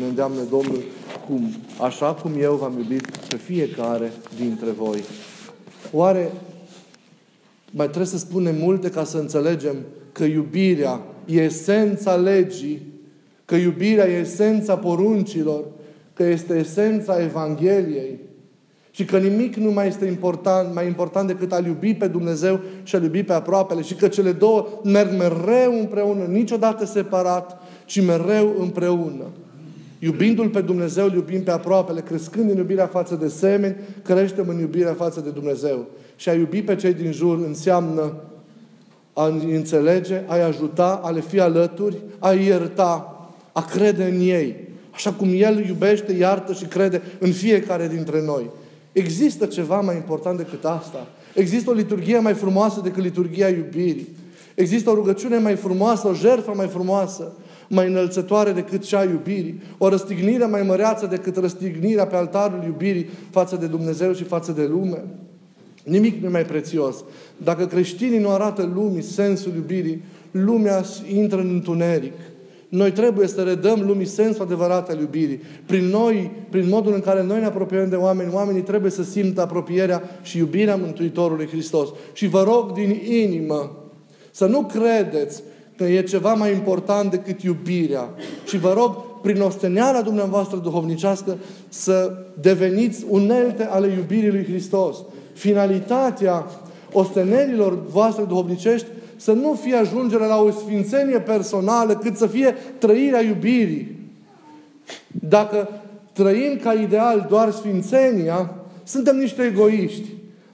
ne 0.00 0.06
îndeamnă 0.06 0.40
Domnul, 0.50 0.82
cum, 1.26 1.48
așa 1.80 2.14
cum 2.14 2.32
eu 2.40 2.54
v-am 2.54 2.78
iubit 2.78 3.16
pe 3.28 3.36
fiecare 3.36 4.12
dintre 4.36 4.70
voi. 4.70 5.02
Oare 5.92 6.32
mai 7.70 7.86
trebuie 7.86 8.06
să 8.06 8.18
spunem 8.18 8.56
multe 8.56 8.90
ca 8.90 9.04
să 9.04 9.18
înțelegem 9.18 9.76
că 10.12 10.24
iubirea 10.24 11.00
e 11.26 11.42
esența 11.42 12.14
legii, 12.14 12.82
că 13.44 13.54
iubirea 13.54 14.08
e 14.08 14.18
esența 14.18 14.76
poruncilor, 14.76 15.64
că 16.12 16.22
este 16.22 16.58
esența 16.58 17.22
Evangheliei 17.22 18.18
și 18.90 19.04
că 19.04 19.18
nimic 19.18 19.54
nu 19.54 19.70
mai 19.70 19.86
este 19.86 20.06
important, 20.06 20.74
mai 20.74 20.86
important 20.86 21.26
decât 21.26 21.52
a 21.52 21.62
iubi 21.66 21.94
pe 21.94 22.06
Dumnezeu 22.06 22.60
și 22.82 22.96
a 22.96 22.98
iubi 23.02 23.22
pe 23.22 23.32
aproapele 23.32 23.82
și 23.82 23.94
că 23.94 24.08
cele 24.08 24.32
două 24.32 24.66
merg 24.84 25.10
mereu 25.18 25.78
împreună, 25.80 26.24
niciodată 26.24 26.84
separat, 26.84 27.62
ci 27.84 28.04
mereu 28.04 28.54
împreună. 28.58 29.24
Iubindu-L 29.98 30.48
pe 30.48 30.60
Dumnezeu, 30.60 31.10
iubim 31.14 31.42
pe 31.42 31.50
aproapele, 31.50 32.00
crescând 32.00 32.50
în 32.50 32.56
iubirea 32.56 32.86
față 32.86 33.14
de 33.14 33.28
semeni, 33.28 33.76
creștem 34.02 34.48
în 34.48 34.58
iubirea 34.58 34.94
față 34.94 35.20
de 35.20 35.30
Dumnezeu. 35.30 35.86
Și 36.16 36.28
a 36.28 36.34
iubi 36.34 36.62
pe 36.62 36.74
cei 36.74 36.94
din 36.94 37.12
jur 37.12 37.38
înseamnă 37.46 38.12
a 39.12 39.26
înțelege, 39.26 40.22
a-i 40.26 40.42
ajuta, 40.42 41.00
a 41.02 41.10
le 41.10 41.20
fi 41.20 41.40
alături, 41.40 41.96
a 42.18 42.32
ierta, 42.32 43.13
a 43.54 43.64
crede 43.64 44.04
în 44.04 44.20
ei. 44.20 44.56
Așa 44.90 45.12
cum 45.12 45.28
El 45.32 45.66
iubește, 45.66 46.12
iartă 46.12 46.52
și 46.52 46.64
crede 46.64 47.02
în 47.18 47.32
fiecare 47.32 47.88
dintre 47.88 48.22
noi. 48.22 48.50
Există 48.92 49.46
ceva 49.46 49.80
mai 49.80 49.94
important 49.94 50.36
decât 50.36 50.64
asta. 50.64 51.06
Există 51.34 51.70
o 51.70 51.74
liturghie 51.74 52.18
mai 52.18 52.34
frumoasă 52.34 52.80
decât 52.82 53.02
liturghia 53.02 53.48
iubirii. 53.48 54.08
Există 54.54 54.90
o 54.90 54.94
rugăciune 54.94 55.38
mai 55.38 55.54
frumoasă, 55.54 56.08
o 56.08 56.14
jertfă 56.14 56.52
mai 56.56 56.66
frumoasă, 56.66 57.32
mai 57.68 57.86
înălțătoare 57.86 58.52
decât 58.52 58.84
cea 58.84 58.98
a 58.98 59.04
iubirii. 59.04 59.62
O 59.78 59.88
răstignire 59.88 60.44
mai 60.44 60.62
măreață 60.62 61.06
decât 61.06 61.36
răstignirea 61.36 62.06
pe 62.06 62.16
altarul 62.16 62.62
iubirii 62.64 63.08
față 63.30 63.56
de 63.56 63.66
Dumnezeu 63.66 64.12
și 64.12 64.24
față 64.24 64.52
de 64.52 64.66
lume. 64.66 65.04
Nimic 65.84 66.20
nu 66.20 66.26
e 66.26 66.30
mai 66.30 66.44
prețios. 66.44 67.04
Dacă 67.36 67.66
creștinii 67.66 68.18
nu 68.18 68.30
arată 68.30 68.72
lumii 68.74 69.02
sensul 69.02 69.54
iubirii, 69.54 70.02
lumea 70.30 70.84
intră 71.12 71.40
în 71.40 71.48
întuneric. 71.48 72.12
Noi 72.74 72.92
trebuie 72.92 73.26
să 73.26 73.42
redăm 73.42 73.82
lumii 73.86 74.06
sensul 74.06 74.42
adevărat 74.42 74.88
al 74.88 74.98
iubirii. 74.98 75.40
Prin 75.66 75.84
noi, 75.84 76.30
prin 76.50 76.68
modul 76.68 76.94
în 76.94 77.00
care 77.00 77.22
noi 77.22 77.38
ne 77.38 77.46
apropiem 77.46 77.88
de 77.88 77.96
oameni, 77.96 78.32
oamenii 78.32 78.62
trebuie 78.62 78.90
să 78.90 79.02
simtă 79.02 79.40
apropierea 79.40 80.02
și 80.22 80.38
iubirea 80.38 80.76
Mântuitorului 80.76 81.46
Hristos. 81.46 81.88
Și 82.12 82.26
vă 82.26 82.42
rog 82.42 82.72
din 82.72 83.00
inimă 83.04 83.76
să 84.30 84.46
nu 84.46 84.62
credeți 84.62 85.42
că 85.76 85.84
e 85.84 86.02
ceva 86.02 86.34
mai 86.34 86.52
important 86.52 87.10
decât 87.10 87.42
iubirea. 87.42 88.08
Și 88.46 88.58
vă 88.58 88.72
rog, 88.72 88.96
prin 89.22 89.40
osteneala 89.40 90.02
dumneavoastră 90.02 90.56
duhovnicească, 90.56 91.36
să 91.68 92.12
deveniți 92.40 93.04
unelte 93.08 93.64
ale 93.64 93.86
iubirii 93.86 94.30
lui 94.30 94.44
Hristos. 94.44 94.96
Finalitatea 95.32 96.46
ostenerilor 96.92 97.86
voastre 97.86 98.24
duhovnicești 98.24 98.86
să 99.24 99.32
nu 99.32 99.58
fie 99.62 99.74
ajungere 99.74 100.26
la 100.26 100.36
o 100.36 100.50
sfințenie 100.50 101.20
personală, 101.20 101.96
cât 101.96 102.16
să 102.16 102.26
fie 102.26 102.54
trăirea 102.78 103.20
iubirii. 103.20 104.10
Dacă 105.28 105.68
trăim 106.12 106.58
ca 106.62 106.72
ideal 106.72 107.26
doar 107.30 107.50
sfințenia, 107.50 108.54
suntem 108.82 109.16
niște 109.16 109.42
egoiști. 109.42 110.08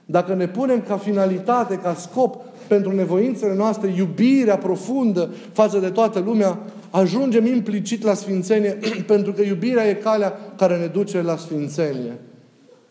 Dacă 0.05 0.33
ne 0.33 0.47
punem 0.47 0.81
ca 0.87 0.97
finalitate, 0.97 1.75
ca 1.75 1.93
scop 1.93 2.41
pentru 2.67 2.91
nevoințele 2.91 3.55
noastre, 3.55 3.93
iubirea 3.97 4.57
profundă 4.57 5.29
față 5.51 5.79
de 5.79 5.89
toată 5.89 6.19
lumea, 6.19 6.59
ajungem 6.89 7.45
implicit 7.45 8.03
la 8.03 8.13
sfințenie, 8.13 8.77
pentru 9.13 9.33
că 9.33 9.41
iubirea 9.41 9.87
e 9.89 9.93
calea 9.93 10.39
care 10.57 10.77
ne 10.77 10.85
duce 10.85 11.21
la 11.21 11.37
sfințenie. 11.37 12.19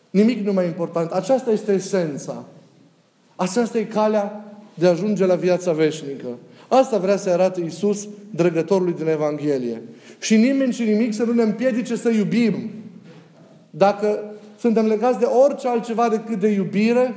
Nimic 0.09 0.45
nu 0.45 0.53
mai 0.53 0.65
important. 0.65 1.11
Aceasta 1.11 1.51
este 1.51 1.71
esența. 1.71 2.43
Aceasta 3.35 3.77
e 3.77 3.83
calea 3.83 4.45
de 4.81 4.87
a 4.87 4.89
ajunge 4.89 5.25
la 5.25 5.35
viața 5.35 5.71
veșnică. 5.71 6.27
Asta 6.67 6.97
vrea 6.97 7.17
să 7.17 7.29
arate 7.29 7.61
Iisus, 7.61 8.07
drăgătorului 8.29 8.93
din 8.93 9.07
Evanghelie. 9.07 9.81
Și 10.19 10.35
nimeni 10.35 10.73
și 10.73 10.83
nimic 10.83 11.13
să 11.13 11.23
nu 11.23 11.33
ne 11.33 11.43
împiedice 11.43 11.95
să 11.95 12.09
iubim. 12.09 12.69
Dacă 13.69 14.19
suntem 14.59 14.85
legați 14.85 15.19
de 15.19 15.25
orice 15.25 15.67
altceva 15.67 16.09
decât 16.09 16.39
de 16.39 16.47
iubire, 16.47 17.15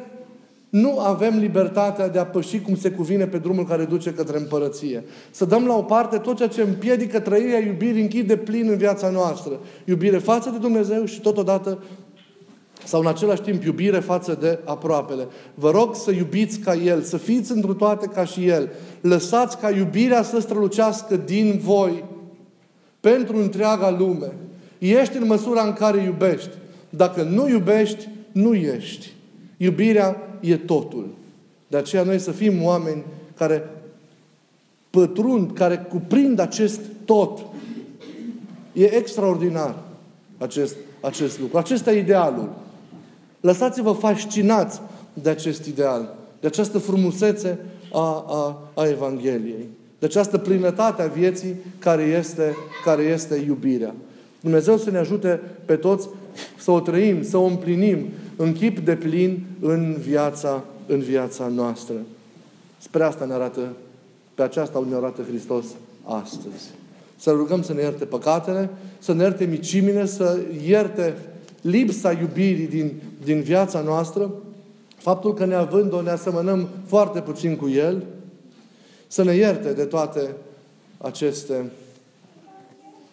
nu 0.68 0.98
avem 0.98 1.38
libertatea 1.38 2.08
de 2.08 2.18
a 2.18 2.26
păși 2.26 2.60
cum 2.60 2.76
se 2.76 2.90
cuvine 2.90 3.26
pe 3.26 3.38
drumul 3.38 3.66
care 3.66 3.84
duce 3.84 4.12
către 4.12 4.38
împărăție. 4.38 5.04
Să 5.30 5.44
dăm 5.44 5.66
la 5.66 5.76
o 5.76 5.82
parte 5.82 6.16
tot 6.18 6.36
ceea 6.36 6.48
ce 6.48 6.62
împiedică 6.62 7.20
trăirea 7.20 7.58
iubirii 7.58 8.02
închide 8.02 8.36
plin 8.36 8.68
în 8.68 8.76
viața 8.76 9.08
noastră. 9.08 9.60
Iubire 9.84 10.18
față 10.18 10.50
de 10.50 10.58
Dumnezeu 10.58 11.04
și 11.04 11.20
totodată 11.20 11.82
sau 12.84 13.00
în 13.00 13.06
același 13.06 13.40
timp 13.40 13.64
iubire 13.64 13.98
față 13.98 14.38
de 14.40 14.58
aproapele. 14.64 15.26
Vă 15.54 15.70
rog 15.70 15.94
să 15.94 16.10
iubiți 16.10 16.58
ca 16.58 16.74
El, 16.74 17.02
să 17.02 17.16
fiți 17.16 17.52
într 17.52 17.70
toate 17.70 18.06
ca 18.06 18.24
și 18.24 18.46
El. 18.46 18.72
Lăsați 19.00 19.58
ca 19.58 19.70
iubirea 19.70 20.22
să 20.22 20.40
strălucească 20.40 21.16
din 21.16 21.60
voi 21.62 22.04
pentru 23.00 23.36
întreaga 23.36 23.90
lume. 23.90 24.32
Ești 24.78 25.16
în 25.16 25.26
măsura 25.26 25.62
în 25.62 25.72
care 25.72 26.02
iubești. 26.02 26.50
Dacă 26.90 27.22
nu 27.22 27.48
iubești, 27.48 28.08
nu 28.32 28.54
ești. 28.54 29.12
Iubirea 29.56 30.16
e 30.40 30.56
totul. 30.56 31.06
De 31.68 31.76
aceea 31.76 32.02
noi 32.02 32.18
să 32.18 32.30
fim 32.30 32.62
oameni 32.62 33.04
care 33.36 33.70
pătrund, 34.90 35.52
care 35.52 35.76
cuprind 35.76 36.38
acest 36.38 36.80
tot. 37.04 37.40
E 38.72 38.94
extraordinar 38.94 39.83
acest, 40.44 40.76
acest 41.00 41.40
lucru. 41.40 41.58
Acesta 41.58 41.92
e 41.92 41.98
idealul. 41.98 42.52
Lăsați-vă 43.40 43.92
fascinați 43.92 44.80
de 45.12 45.30
acest 45.30 45.64
ideal, 45.64 46.14
de 46.40 46.46
această 46.46 46.78
frumusețe 46.78 47.58
a, 47.92 48.24
a, 48.28 48.62
a 48.74 48.88
Evangheliei, 48.88 49.68
de 49.98 50.06
această 50.06 50.38
plinătate 50.38 51.02
a 51.02 51.06
vieții 51.06 51.54
care 51.78 52.02
este, 52.02 52.54
care 52.84 53.02
este 53.02 53.44
iubirea. 53.46 53.94
Dumnezeu 54.40 54.76
să 54.76 54.90
ne 54.90 54.98
ajute 54.98 55.40
pe 55.64 55.76
toți 55.76 56.08
să 56.58 56.70
o 56.70 56.80
trăim, 56.80 57.22
să 57.22 57.36
o 57.36 57.44
împlinim 57.44 58.06
în 58.36 58.52
chip 58.52 58.78
de 58.78 58.96
plin 58.96 59.44
în 59.60 59.96
viața, 59.98 60.64
în 60.86 60.98
viața 60.98 61.46
noastră. 61.46 61.94
Spre 62.78 63.02
asta 63.02 63.24
ne 63.24 63.32
arată, 63.32 63.60
pe 64.34 64.42
aceasta 64.42 64.84
ne 64.88 64.94
arată 64.94 65.22
Hristos 65.28 65.64
astăzi. 66.04 66.70
Să 67.16 67.30
rugăm 67.30 67.62
să 67.62 67.72
ne 67.72 67.80
ierte 67.80 68.04
păcatele, 68.04 68.70
să 68.98 69.12
ne 69.12 69.22
ierte 69.22 69.44
micimile, 69.44 70.06
să 70.06 70.40
ierte 70.66 71.16
lipsa 71.60 72.12
iubirii 72.12 72.66
din, 72.66 72.92
din 73.24 73.40
viața 73.40 73.80
noastră, 73.80 74.30
faptul 74.96 75.34
că 75.34 75.44
neavând-o 75.44 76.02
ne 76.02 76.10
asemănăm 76.10 76.68
foarte 76.86 77.20
puțin 77.20 77.56
cu 77.56 77.68
El, 77.68 78.04
să 79.06 79.22
ne 79.22 79.34
ierte 79.34 79.72
de 79.72 79.84
toate 79.84 80.34
aceste 80.98 81.70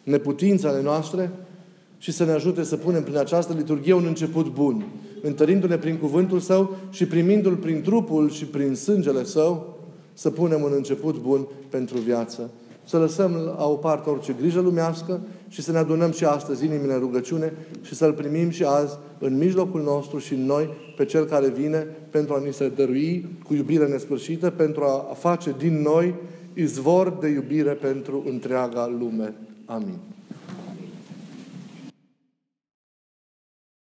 neputințe 0.04 0.68
ale 0.68 0.82
noastre 0.82 1.32
și 1.98 2.12
să 2.12 2.26
ne 2.26 2.32
ajute 2.32 2.64
să 2.64 2.78
punem 2.78 3.04
prin 3.04 3.18
această 3.18 3.54
liturghie 3.54 3.94
un 3.94 4.06
început 4.06 4.48
bun, 4.48 4.86
întărindu-ne 5.22 5.78
prin 5.78 5.98
cuvântul 5.98 6.40
Său 6.40 6.76
și 6.90 7.06
primindu-L 7.06 7.56
prin 7.56 7.82
trupul 7.82 8.30
și 8.30 8.46
prin 8.46 8.76
sângele 8.76 9.24
Său, 9.24 9.80
să 10.14 10.30
punem 10.30 10.62
un 10.62 10.72
început 10.76 11.18
bun 11.18 11.48
pentru 11.70 11.98
viață. 11.98 12.50
Să 12.84 12.98
lăsăm 12.98 13.32
la 13.58 13.66
o 13.66 13.76
parte 13.76 14.10
orice 14.10 14.36
grijă 14.40 14.60
lumească 14.60 15.22
și 15.48 15.62
să 15.62 15.72
ne 15.72 15.78
adunăm 15.78 16.12
și 16.12 16.26
astăzi 16.26 16.66
inimile 16.66 16.94
în 16.94 17.00
rugăciune 17.00 17.54
și 17.82 17.96
să-L 17.96 18.14
primim 18.14 18.50
și 18.50 18.64
azi 18.64 18.98
în 19.20 19.38
mijlocul 19.38 19.82
nostru 19.82 20.18
și 20.18 20.34
în 20.34 20.46
noi 20.46 20.70
pe 20.98 21.06
Cel 21.06 21.26
care 21.26 21.50
vine 21.50 21.88
pentru 22.10 22.34
a 22.34 22.40
ni 22.46 22.54
se 22.54 22.70
dărui 22.70 23.38
cu 23.44 23.54
iubire 23.54 23.88
nesfârșită, 23.88 24.50
pentru 24.50 24.84
a 24.84 25.14
face 25.18 25.56
din 25.58 25.82
noi 25.82 26.16
izvor 26.54 27.18
de 27.20 27.28
iubire 27.28 27.72
pentru 27.72 28.24
întreaga 28.28 28.88
lume. 29.00 29.34
Amin. 29.66 29.98